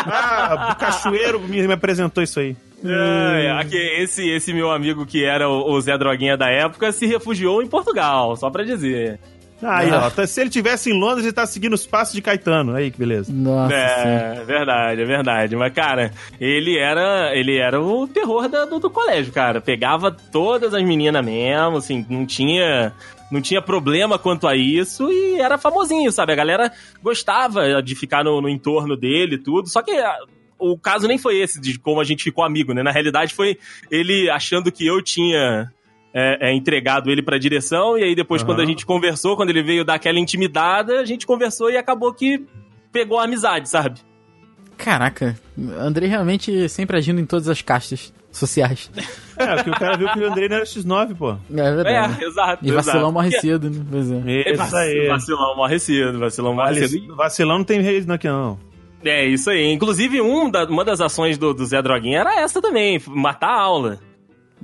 [0.06, 2.56] Ah, o cachoeiro me, me apresentou isso aí.
[2.86, 7.06] É, aqui, esse, esse meu amigo que era o, o Zé Droguinha da época se
[7.06, 9.20] refugiou em Portugal, só pra dizer.
[9.62, 12.76] Aí, ó, tá- se ele tivesse em Londres, ele tá seguindo os passos de Caetano.
[12.76, 13.32] Aí, que beleza.
[13.34, 14.36] Nossa senhora.
[14.42, 15.56] É, verdade, é verdade.
[15.56, 19.60] Mas, cara, ele era, ele era o terror da- do, do colégio, cara.
[19.60, 22.94] Pegava todas as meninas mesmo, assim, não tinha.
[23.32, 26.32] Não tinha problema quanto a isso e era famosinho, sabe?
[26.34, 26.72] A galera
[27.04, 29.70] gostava de ficar no, no entorno dele e tudo.
[29.70, 30.16] Só que ah,
[30.58, 32.82] o caso nem foi esse de como a gente ficou amigo, né?
[32.82, 33.58] Na realidade foi
[33.92, 35.72] ele achando que eu tinha
[36.14, 38.52] é, é, entregado ele pra direção, e aí depois, Aham.
[38.52, 42.14] quando a gente conversou, quando ele veio dar aquela intimidada, a gente conversou e acabou
[42.14, 42.46] que
[42.92, 44.00] pegou a amizade, sabe?
[44.78, 45.36] Caraca,
[45.78, 48.90] Andrei realmente sempre agindo em todas as castas sociais.
[49.38, 51.32] É, porque o cara viu que o Andrei não era X9, pô.
[51.32, 52.24] É verdade.
[52.24, 52.66] É, exato.
[52.66, 53.14] E vacilão exato.
[53.14, 53.86] morre cedo, né?
[53.92, 54.52] Pois é.
[54.54, 55.08] Isso aí.
[55.08, 57.02] Vacilão morre cedo, vacilão morre cedo.
[57.08, 58.58] Vale- Vacilão não tem reis aqui, não.
[59.04, 59.72] É, isso aí.
[59.72, 63.62] Inclusive, um da- uma das ações do, do Zé Droguinha era essa também, matar a
[63.62, 64.00] aula.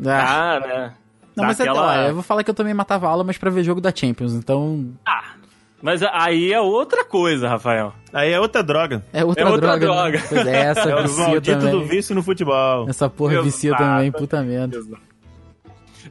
[0.06, 0.94] Ah, Ah, né?
[1.36, 3.50] Não, mas até, Daquela- ó, eu vou falar que eu também matava aula, mas pra
[3.50, 4.90] ver jogo da Champions, então
[5.82, 7.94] Mas aí é outra coisa, Rafael.
[8.14, 9.04] Aí é outra droga.
[9.14, 9.80] é outra, É outra droga.
[9.80, 10.20] né?
[10.20, 10.24] droga.
[10.30, 11.72] Pois é, essa É o vicia maldito também.
[11.72, 12.90] do vício no futebol.
[12.90, 13.84] Essa porra vicia Exato.
[13.84, 14.80] também, puta merda.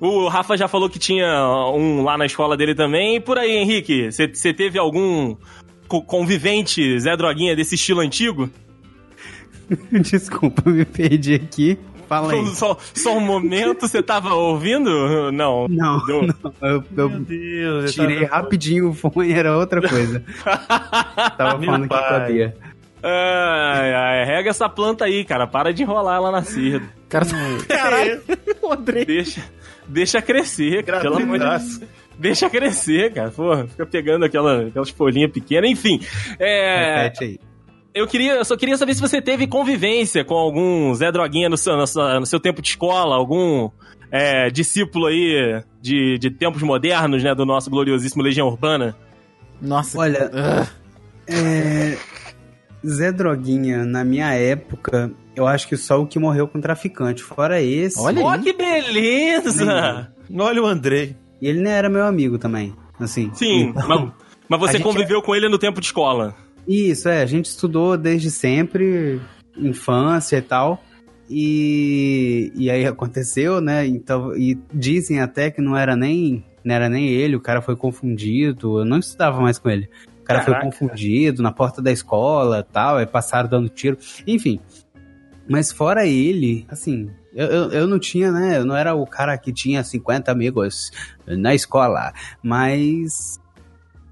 [0.01, 1.27] O Rafa já falou que tinha
[1.75, 3.17] um lá na escola dele também.
[3.17, 5.37] E por aí, Henrique, você teve algum
[5.89, 8.51] co- convivente Zé Droguinha desse estilo antigo?
[9.91, 11.79] Desculpa, me perdi aqui.
[12.09, 12.47] Fala aí.
[12.55, 15.31] Só, só um momento, você tava ouvindo?
[15.33, 15.67] Não.
[15.69, 17.95] Não, Deu- não, eu, eu Meu Deus.
[17.95, 20.23] tirei rapidinho o fone, era outra coisa.
[21.37, 22.33] Tava Meu falando pai.
[22.33, 22.57] Bia.
[23.03, 25.47] Ai, ai, rega essa planta aí, cara.
[25.47, 26.87] Para de enrolar ela na cerda.
[27.09, 27.27] Cara,
[27.69, 28.23] caralho,
[28.63, 29.05] o Andrei.
[29.05, 29.43] Deixa,
[29.87, 31.01] deixa crescer, cara.
[31.01, 31.45] Pelo amor de.
[31.47, 31.81] Deus.
[32.19, 33.31] Deixa crescer, cara.
[33.31, 35.71] Porra, fica pegando aquela, aquelas folhinhas pequenas.
[35.71, 36.01] Enfim,
[36.39, 37.41] é, Repete aí.
[37.95, 41.57] Eu, queria, eu só queria saber se você teve convivência com algum Zé Droguinha no
[41.57, 43.71] seu, no seu, no seu tempo de escola, algum
[44.11, 48.97] é, discípulo aí de, de tempos modernos, né, do nosso gloriosíssimo Legião Urbana.
[49.61, 49.99] Nossa.
[49.99, 50.31] Olha,
[51.27, 51.97] É,
[52.87, 57.23] Zé Droguinha, na minha época, eu acho que só o que morreu com traficante.
[57.23, 57.99] Fora esse.
[57.99, 60.11] Olha que beleza!
[60.37, 61.17] Olha o Andrei.
[61.41, 62.75] E ele não era meu amigo também.
[62.99, 63.31] Assim.
[63.35, 64.13] Sim, mas,
[64.49, 66.35] mas A você conviveu com ele no tempo de escola.
[66.67, 67.23] Isso, é.
[67.23, 69.21] A gente estudou desde sempre,
[69.57, 70.83] infância e tal.
[71.29, 73.87] E, e aí aconteceu, né?
[73.87, 77.77] Então, e dizem até que não era nem não era nem ele, o cara foi
[77.77, 78.81] confundido.
[78.81, 79.89] Eu não estudava mais com ele.
[80.21, 80.63] O cara Caraca.
[80.63, 83.99] foi confundido na porta da escola tal, aí passaram dando tiro.
[84.27, 84.59] Enfim.
[85.47, 88.57] Mas fora ele, assim, eu, eu, eu não tinha, né?
[88.57, 90.91] Eu não era o cara que tinha 50 amigos
[91.27, 92.15] na escola.
[92.43, 93.39] Mas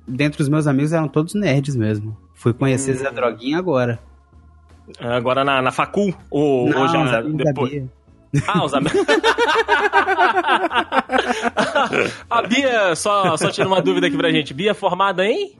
[0.07, 2.15] dentre os meus amigos eram todos nerds mesmo.
[2.43, 4.01] Fui conhecer Zé Droguinha agora.
[4.99, 7.71] Agora na, na facul, ou, ou Não, já amigos da depois?
[7.71, 7.87] Bia.
[8.49, 8.99] Ah, os amigos.
[12.29, 14.53] A Bia, só, só tira uma dúvida aqui pra gente.
[14.53, 15.55] Bia formada em?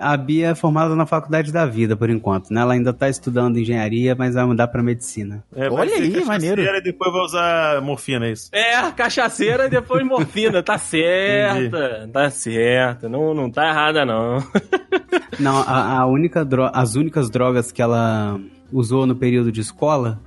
[0.00, 2.62] A Bia é formada na Faculdade da Vida, por enquanto, né?
[2.62, 5.44] Ela ainda tá estudando engenharia, mas vai mudar pra medicina.
[5.54, 6.62] É, Olha aí, cachaceira maneiro.
[6.62, 8.50] E depois vai usar morfina, é isso.
[8.52, 10.62] É, cachaceira e depois morfina.
[10.62, 13.08] Tá certa, tá certa.
[13.08, 14.38] Não, não tá errada, não.
[15.38, 18.38] Não, a, a única as únicas drogas que ela
[18.70, 20.20] usou no período de escola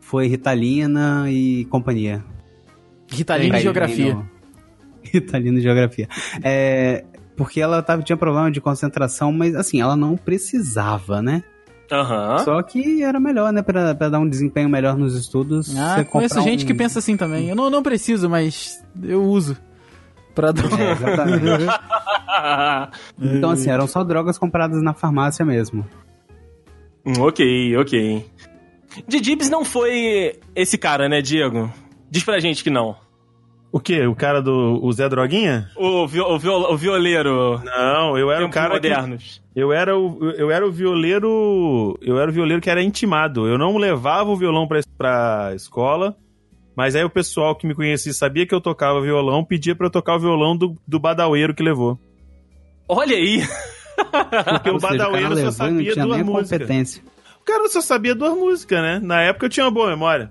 [0.00, 2.22] foi Ritalina e companhia.
[3.10, 4.18] Ritalina e geografia.
[5.02, 6.08] Ritalina e geografia.
[6.42, 7.04] É,
[7.36, 11.42] porque ela tava, tinha problema de concentração, mas assim, ela não precisava, né?
[11.92, 12.38] Aham.
[12.38, 13.62] Só que era melhor, né?
[13.62, 15.76] Pra, pra dar um desempenho melhor nos estudos.
[15.76, 17.48] Ah, você conheço gente um- que pensa assim também.
[17.48, 19.56] Eu não, não preciso, mas eu uso.
[20.34, 21.66] Pra dar É, exatamente.
[23.20, 25.86] Então, assim, eram só drogas compradas na farmácia mesmo.
[27.06, 28.26] Hum, ok, ok.
[29.06, 31.70] Didibs não foi esse cara, né, Diego?
[32.10, 32.96] Diz pra gente que não.
[33.76, 34.06] O quê?
[34.06, 35.68] O cara do o Zé Droguinha?
[35.74, 37.60] O, vi- o, viol- o violeiro.
[37.64, 39.42] Não, eu era o cara que, modernos.
[39.52, 43.48] eu era o eu era o violeiro, eu era o violeiro que era intimado.
[43.48, 46.14] Eu não levava o violão pra, pra escola.
[46.76, 49.90] Mas aí o pessoal que me conhecia sabia que eu tocava violão, pedia pra eu
[49.90, 51.98] tocar o violão do, do badaueiro que levou.
[52.88, 53.42] Olha aí.
[54.52, 57.02] Porque o Ou seja, cara badaueiro só sabia duas músicas.
[57.40, 59.00] O cara só sabia duas músicas, né?
[59.02, 60.30] Na época eu tinha uma boa memória.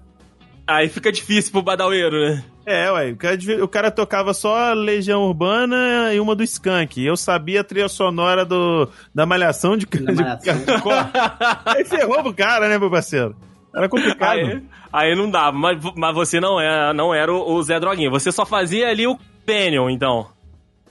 [0.66, 2.44] Aí fica difícil pro badaueiro, né?
[2.66, 7.04] É, ué, o cara, o cara tocava só Legião Urbana e uma do Skank.
[7.04, 10.56] Eu sabia a trilha sonora do, da Malhação de, Da Malhação.
[10.56, 10.64] de.
[11.66, 13.36] Aí ferrou pro cara, né, meu parceiro?
[13.76, 14.38] Era complicado.
[14.40, 15.58] Aí, aí não dava.
[15.58, 18.10] Mas, mas você não, é, não era o, o Zé Droguinha.
[18.10, 20.28] Você só fazia ali o Penion, então.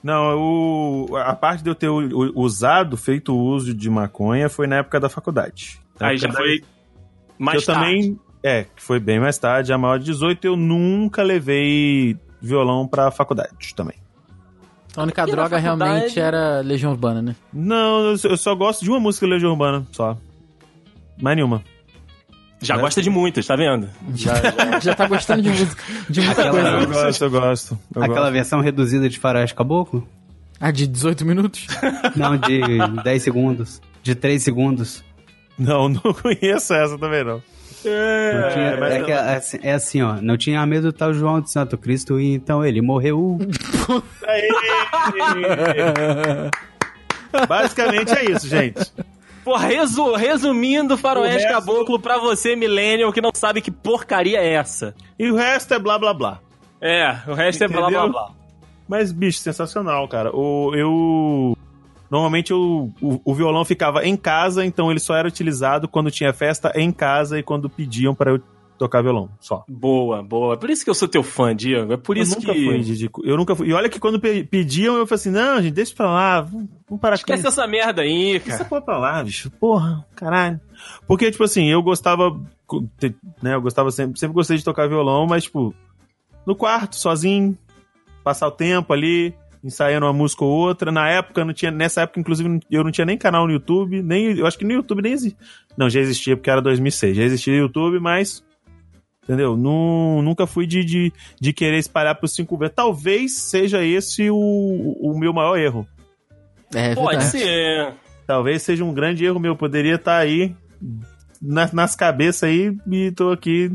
[0.02, 4.98] Não, o, a parte de eu ter usado, feito uso de maconha, foi na época
[4.98, 5.80] da faculdade.
[6.00, 6.62] Na Aí já foi
[7.38, 7.80] mais eu tarde.
[7.82, 8.20] também.
[8.43, 13.11] É, que foi bem mais tarde, a maior de 18, eu nunca levei violão pra
[13.11, 13.97] faculdade também.
[14.97, 15.62] A única droga faculdade?
[15.90, 17.36] realmente era Legião Urbana, né?
[17.53, 20.16] Não, eu só- gosto de uma música Legião Urbana, só.
[21.20, 21.62] Mais nenhuma.
[22.61, 22.82] Já né?
[22.82, 23.88] gosta de muitas, tá vendo?
[24.14, 26.68] Já, já, já tá gostando de música, de muita Aquela- coisa.
[26.68, 27.78] Eu gosto, eu gosto.
[27.95, 28.32] eu Aquela gosto.
[28.32, 30.07] versão reduzida de Faroeste Caboclo?
[30.61, 31.66] Ah, de 18 minutos?
[32.14, 32.61] Não, de
[33.03, 33.80] 10 segundos.
[34.03, 35.03] De 3 segundos.
[35.59, 37.43] Não, não conheço essa também, não.
[37.84, 40.14] Não tinha- mas é, que é assim- é assim, ó.
[40.20, 43.38] Não tinha medo do tal João de Santo Cristo, e então ele morreu.
[47.48, 48.92] Basicamente é isso, gente.
[49.44, 54.52] Pô, resu- resumindo, Faroeste resto- Caboclo pra você, Millennial, que não sabe que porcaria é
[54.54, 54.94] essa.
[55.18, 56.38] E o resto é blá blá blá.
[56.80, 58.10] É, o resto é blá blá Entendeu?
[58.12, 58.30] blá.
[58.88, 60.30] Mas, bicho, sensacional, cara.
[60.34, 61.56] O, eu.
[62.12, 66.30] Normalmente eu- o, o violão ficava em casa, então ele só era utilizado quando tinha
[66.34, 68.42] festa em casa e quando pediam para eu
[68.78, 69.64] tocar violão, só.
[69.66, 70.56] Boa, boa.
[70.58, 71.92] Por isso que eu sou teu fã, Diego.
[71.92, 72.64] É por eu isso nunca que.
[72.66, 73.68] fui de- Eu nunca fui.
[73.68, 76.68] E olha que quando pe- pediam, eu falei assim: não, gente, deixa pra lá, vamos,
[77.00, 77.48] parar com Esquece isso.
[77.48, 78.64] essa merda aí, Essa cara.
[78.66, 79.50] porra pra lá, bicho.
[79.52, 80.60] Porra, caralho.
[81.06, 82.38] Porque, tipo assim, eu gostava.
[83.42, 84.18] Né, eu gostava sempre.
[84.18, 85.74] Sempre gostei de tocar violão, mas, tipo,
[86.44, 87.56] no quarto, sozinho,
[88.24, 89.32] passar o tempo ali,
[89.62, 90.90] ensaiando uma música ou outra.
[90.92, 91.70] Na época, não tinha.
[91.70, 94.36] Nessa época, inclusive, eu não tinha nem canal no YouTube, nem.
[94.38, 95.38] Eu acho que no YouTube nem existia.
[95.76, 97.16] Não, já existia porque era 2006.
[97.16, 98.44] Já existia YouTube, mas.
[99.24, 99.56] Entendeu?
[99.56, 102.74] Nu- nunca fui de, de, de querer espalhar pros cinco vezes.
[102.74, 104.36] Talvez seja esse o,
[105.00, 105.86] o meu maior erro.
[106.74, 107.30] É Pode verdade.
[107.30, 107.94] ser.
[108.26, 109.54] Talvez seja um grande erro meu.
[109.54, 110.56] Poderia estar aí
[111.40, 113.70] na- nas cabeças aí e tô aqui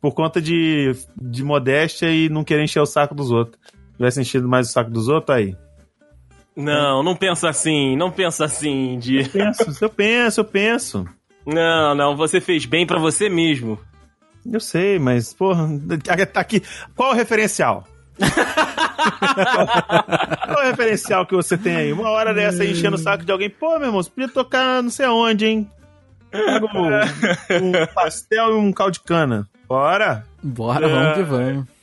[0.00, 3.60] por conta de, de modéstia e não querer encher o saco dos outros.
[4.00, 5.54] Se tivesse enchido mais o saco dos outros, tá aí.
[6.56, 9.28] Não, não pensa assim, não pensa assim, Di.
[9.28, 11.04] Penso, eu penso, eu penso.
[11.44, 13.78] Não, não, você fez bem pra você mesmo.
[14.50, 15.68] Eu sei, mas, porra,
[16.32, 16.62] tá aqui.
[16.96, 17.84] Qual o referencial?
[20.46, 21.92] Qual é o referencial que você tem aí?
[21.92, 24.82] Uma hora dessa aí enchendo o saco de alguém, pô, meu irmão, você podia tocar
[24.82, 25.70] não sei aonde, hein?
[26.30, 26.86] Pega um,
[27.84, 29.46] um pastel e um caldo de cana.
[29.68, 30.24] Bora!
[30.42, 31.79] Bora, vamos que vamos.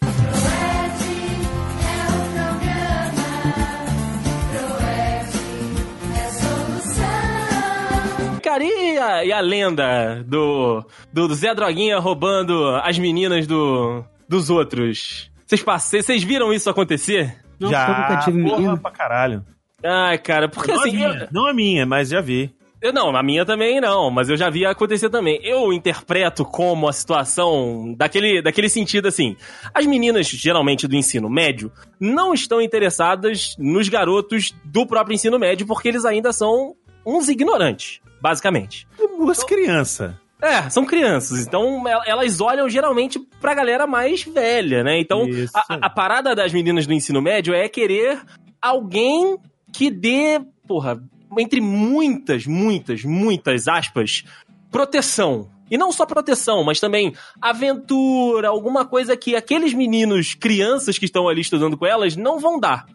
[8.58, 10.84] Cara, e a, a lenda do,
[11.14, 15.30] do, do Zé Droguinha roubando as meninas do, dos outros?
[15.46, 17.36] Vocês passe- Vocês viram isso acontecer?
[17.60, 18.78] Não, já, eu nunca tive porra menino.
[18.80, 19.46] pra caralho.
[19.84, 20.90] Ai, cara, porque não, assim.
[20.90, 22.52] a minha, eu- não a minha, mas já vi.
[22.80, 25.40] Eu não, na minha também não, mas eu já vi acontecer também.
[25.44, 29.36] Eu interpreto como a situação daquele, daquele sentido assim.
[29.74, 35.66] As meninas, geralmente do ensino médio, não estão interessadas nos garotos do próprio ensino médio
[35.66, 38.88] porque eles ainda são uns ignorantes, basicamente.
[39.18, 40.14] Duas crianças.
[40.40, 45.00] É, são crianças, então el- elas olham geralmente pra galera mais velha, né?
[45.00, 48.22] Então a- a parada das meninas do ensino médio é querer
[48.62, 49.38] alguém
[49.74, 51.02] que dê, porra,
[51.40, 54.24] entre muitas, muitas, muitas aspas,
[54.72, 55.50] proteção.
[55.72, 61.28] E não só proteção, mas também aventura, alguma coisa que aqueles meninos, crianças que estão
[61.28, 62.86] ali estudando com elas, não vão dar.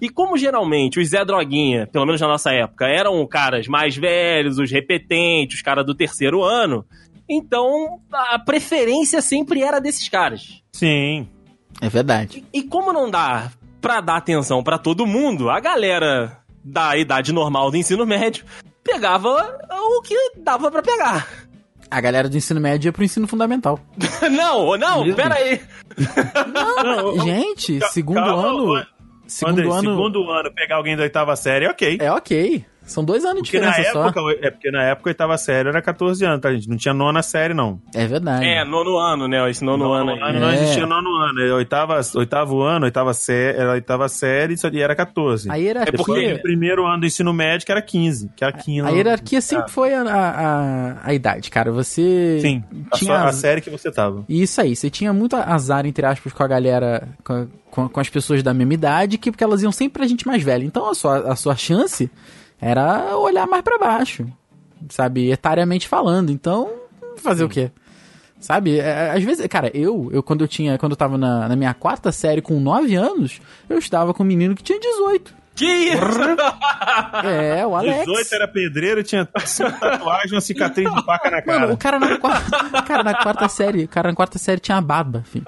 [0.00, 4.58] E como geralmente os Zé Droguinha, pelo menos na nossa época, eram caras mais velhos,
[4.58, 6.84] os repetentes, os caras do terceiro ano,
[7.28, 10.62] então a preferência sempre era desses caras.
[10.72, 11.28] Sim.
[11.80, 12.44] É verdade.
[12.52, 17.70] E como não dá pra dar atenção pra todo mundo, a galera da idade normal
[17.70, 18.44] do ensino médio
[18.82, 21.28] pegava o que dava pra pegar.
[21.90, 23.78] A galera do ensino médio ia pro ensino fundamental.
[24.30, 25.60] não, não, Meu pera aí.
[26.52, 28.86] Não, Gente, segundo calma, ano.
[29.26, 29.90] Segundo André, ano.
[29.90, 31.98] segundo ano, pegar alguém da oitava série, ok.
[32.00, 32.64] É ok.
[32.86, 34.30] São dois anos de Porque na diferença época, só.
[34.30, 36.68] é porque na época a oitava série era 14 anos, tá, gente?
[36.68, 37.80] Não tinha nona série, não.
[37.92, 38.46] É verdade.
[38.46, 39.50] É, nono ano, né?
[39.50, 40.20] Esse nono, ano aí.
[40.22, 40.54] ano não É.
[40.54, 41.40] existia nono ano.
[41.42, 45.50] é Oitava, oitavo ano, oitava série, era a oitava série só- e era 14.
[45.50, 48.30] A hierarquia, É porque- No primeiro ano do ensino médio que era 15.
[48.36, 51.72] Que era 15 a hierarquia sempre foi a, a, a, a idade, cara.
[51.72, 52.62] Você Sim,
[52.92, 54.24] a, tinha sua- a az- série que você tava.
[54.28, 58.00] Isso aí, você tinha muito azar, entre aspas, com a galera, com, a- com, com
[58.00, 60.64] as pessoas da mesma idade, que, porque elas iam sempre pra gente mais velha.
[60.64, 62.08] Então a sua, a sua chance
[62.60, 64.26] era olhar mais pra baixo,
[64.88, 65.30] sabe?
[65.30, 66.30] Etariamente falando.
[66.30, 66.70] Então,
[67.16, 67.70] fazer o quê?
[68.38, 68.78] Sabe?
[68.78, 71.72] É, Às vezes, cara, eu, eu quando eu tinha, quando eu tava na, na minha
[71.74, 75.34] quarta série com 9 anos, eu estava com um menino que tinha 18.
[75.54, 75.96] Que isso?
[77.24, 78.04] É, o Alex.
[78.04, 81.60] 18 era pedreiro, tinha cinco tatuagens, uma cicatriz de faca na cara.
[81.60, 84.78] Mano, o cara na quarta, cara, na quarta série, o cara na quarta série tinha
[84.82, 85.46] barba, filho.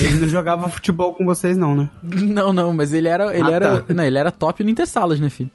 [0.00, 1.90] Ele não jogava futebol com vocês, não, né?
[2.02, 3.34] Não, não, mas ele era.
[3.36, 3.80] Ele Ah, era.
[3.82, 3.94] tá.
[3.94, 5.50] Não, ele era top no Intersalas, né, filho?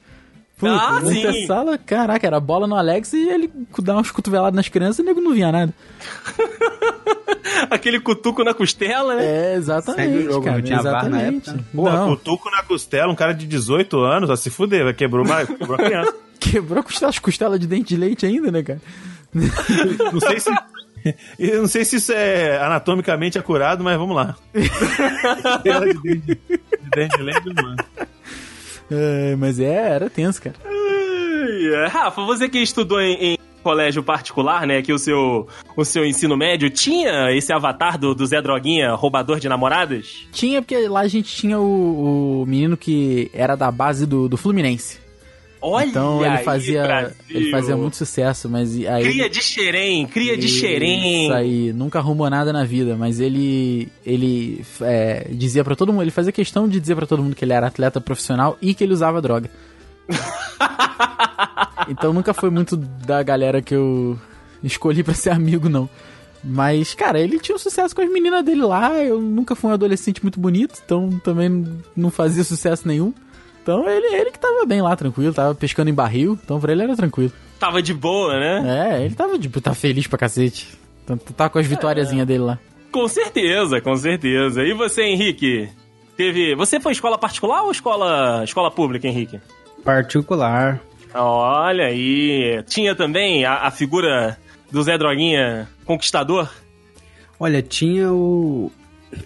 [0.57, 1.19] Puta, Ah, no sim.
[1.19, 5.05] Intersala, caraca, era bola no Alex e ele dá umas cotoveladas nas crianças e o
[5.05, 5.73] nego não via nada.
[7.69, 9.25] Aquele cutuco na costela, né?
[9.25, 10.01] É, exatamente.
[10.13, 11.49] Segue o jogo, cara, não tinha VAR na exatamente.
[11.49, 11.65] época?
[11.75, 15.25] Porra, não, cutuco na costela, um cara de 18 anos, ó, se fuder, vai quebrou
[15.25, 16.15] uma, quebrou a criança.
[16.39, 18.81] quebrou costela, as costelas de dente de leite ainda, né, cara?
[19.33, 20.49] Não sei se.
[21.37, 24.35] Eu não sei se isso é anatomicamente acurado, mas vamos lá.
[24.53, 26.19] De
[26.95, 27.77] dente de mano.
[28.91, 30.55] É, mas é, era tenso, cara.
[30.65, 31.87] É.
[31.87, 34.81] Rafa, você que estudou em, em colégio particular, né?
[34.81, 39.39] Que o seu, o seu ensino médio tinha esse avatar do, do Zé Droguinha, roubador
[39.39, 40.27] de namoradas?
[40.31, 44.37] Tinha, porque lá a gente tinha o, o menino que era da base do, do
[44.37, 45.04] Fluminense.
[45.67, 46.83] Olha então ele aí, fazia.
[46.83, 47.15] Brasil.
[47.27, 49.03] ele fazia muito sucesso, mas aí.
[49.03, 51.23] Cria de xerém, cria de xerém.
[51.23, 56.03] Isso aí, nunca arrumou nada na vida, mas ele ele é, dizia pra todo mundo,
[56.03, 58.83] ele fazia questão de dizer pra todo mundo que ele era atleta profissional e que
[58.83, 59.49] ele usava droga.
[61.89, 64.19] então nunca foi muito da galera que eu
[64.63, 65.89] escolhi pra ser amigo, não.
[66.43, 68.93] Mas, cara, ele tinha um sucesso com as meninas dele lá.
[69.03, 73.11] Eu nunca fui um adolescente muito bonito, então também não fazia sucesso nenhum.
[73.65, 76.83] Então ele, ele que tava bem lá, tranquilo, tava pescando em barril, então pra ele
[76.83, 77.31] era tranquilo.
[77.59, 78.99] Tava de boa, né?
[78.99, 80.77] É, ele tava, tipo, tá feliz pra cacete.
[81.03, 82.59] Tá, tá com as vitóriazinhas dele lá.
[82.91, 84.61] Com certeza, com certeza.
[84.61, 85.67] E você, Henrique?
[86.15, 86.53] Teve.
[86.53, 89.41] Você foi escola particular ou escola, escola pública, Henrique?
[89.83, 90.79] Particular.
[91.15, 92.61] Olha aí.
[92.67, 94.37] Tinha também a, a figura
[94.71, 96.51] do Zé Droguinha conquistador?
[97.39, 98.71] Olha, tinha o.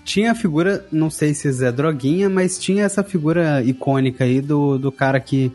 [0.03, 4.77] Tinha a figura, não sei se Zé Droguinha, mas tinha essa figura icônica aí do,
[4.77, 5.51] do cara que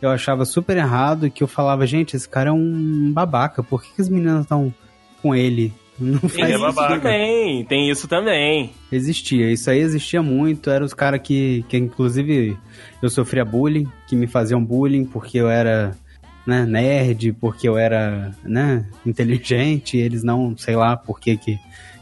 [0.00, 3.82] eu achava super errado e que eu falava, gente, esse cara é um babaca, por
[3.82, 4.72] que, que as meninas estão
[5.20, 5.72] com ele?
[5.98, 7.00] Não Tem faz isso babaca.
[7.00, 8.70] também, tem isso também.
[8.92, 10.70] Existia, isso aí existia muito.
[10.70, 12.56] Eram os caras que, que, inclusive,
[13.02, 15.96] eu sofria bullying, que me faziam bullying porque eu era
[16.46, 21.58] né, nerd, porque eu era né, inteligente, e eles não, sei lá, por que, que,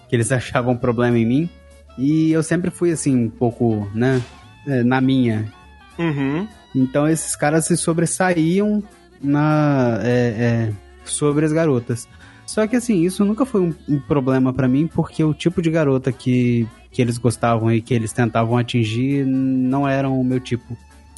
[0.08, 1.50] que eles achavam problema em mim.
[1.98, 4.22] E eu sempre fui assim, um pouco, né,
[4.66, 5.50] eh, na minha.
[5.98, 6.46] Uhum.
[6.74, 8.82] Então esses caras se sobressaíam
[9.22, 10.72] na, é, é,
[11.04, 12.06] sobre as garotas.
[12.46, 15.70] Só que assim, isso nunca foi um, um problema pra mim, porque o tipo de
[15.70, 20.76] garota que, que eles gostavam e que eles tentavam atingir não eram o meu tipo.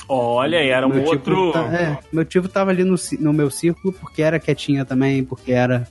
[0.09, 1.35] Olha, era um meu outro.
[1.35, 5.22] Tipo, tá- é, meu tipo tava ali no, no meu círculo porque era quietinha também,
[5.22, 5.87] porque era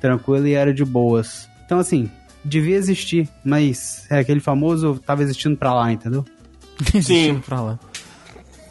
[0.00, 1.48] tranquilo e era de boas.
[1.64, 2.10] Então assim,
[2.44, 6.24] devia existir, mas é aquele famoso tava existindo pra lá, entendeu?
[7.02, 7.40] Sim.
[7.46, 7.78] pra lá.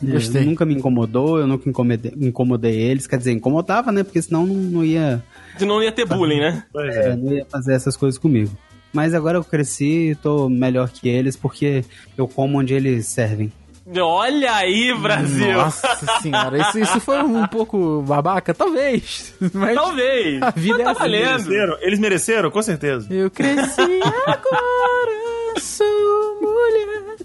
[0.02, 0.42] Gostei.
[0.42, 3.08] É, nunca me incomodou, eu nunca incomodei, incomodei eles.
[3.08, 4.04] Quer dizer, incomodava, né?
[4.04, 5.24] Porque senão não, não ia,
[5.58, 6.64] Senão não ia ter bullying, né?
[6.72, 7.16] Pois é, é.
[7.16, 8.52] não ia fazer essas coisas comigo.
[8.92, 11.84] Mas agora eu cresci e tô melhor que eles porque
[12.18, 13.52] eu como onde eles servem.
[14.00, 15.54] Olha aí, Brasil!
[15.58, 18.54] Nossa senhora, isso, isso foi um pouco babaca?
[18.54, 19.34] Talvez.
[19.54, 20.42] Mas Talvez.
[20.42, 21.00] a vida Mas é tá assim.
[21.02, 21.28] valendo.
[21.50, 21.78] Mereceram?
[21.82, 23.14] Eles mereceram, com certeza.
[23.14, 23.82] eu cresci
[24.26, 27.18] agora, sou mulher.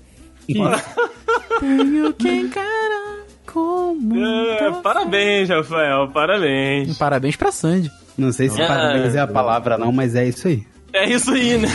[1.60, 4.16] Tenho que encarar como.
[4.24, 6.96] É, parabéns, Rafael, parabéns.
[6.98, 7.90] Parabéns pra Sandy.
[8.16, 8.66] Não sei se Ah.
[8.66, 10.66] parabéns é a palavra não, mas é isso aí.
[10.92, 11.68] É isso aí, né?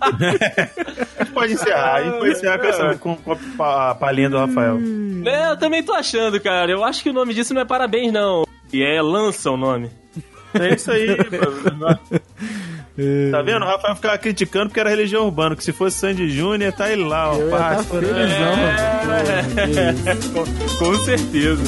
[0.00, 0.10] A
[1.24, 1.94] gente pode encerrar.
[1.94, 4.78] A gente pode encerrar com, essa, com, com a pa- a palhinha do Rafael.
[5.24, 6.70] É, eu também tô achando, cara.
[6.70, 8.46] Eu acho que o nome disso não é parabéns, não.
[8.72, 9.90] E é lança o nome.
[10.52, 11.16] É isso aí.
[13.32, 13.62] tá vendo?
[13.64, 15.56] O Rafael ficava criticando porque era religião urbana.
[15.56, 17.36] Que se fosse Sandy Júnior, tá ele lá, ó.
[17.36, 18.14] Eu ia paz, felizão.
[20.06, 20.44] É, com,
[20.78, 21.62] com certeza.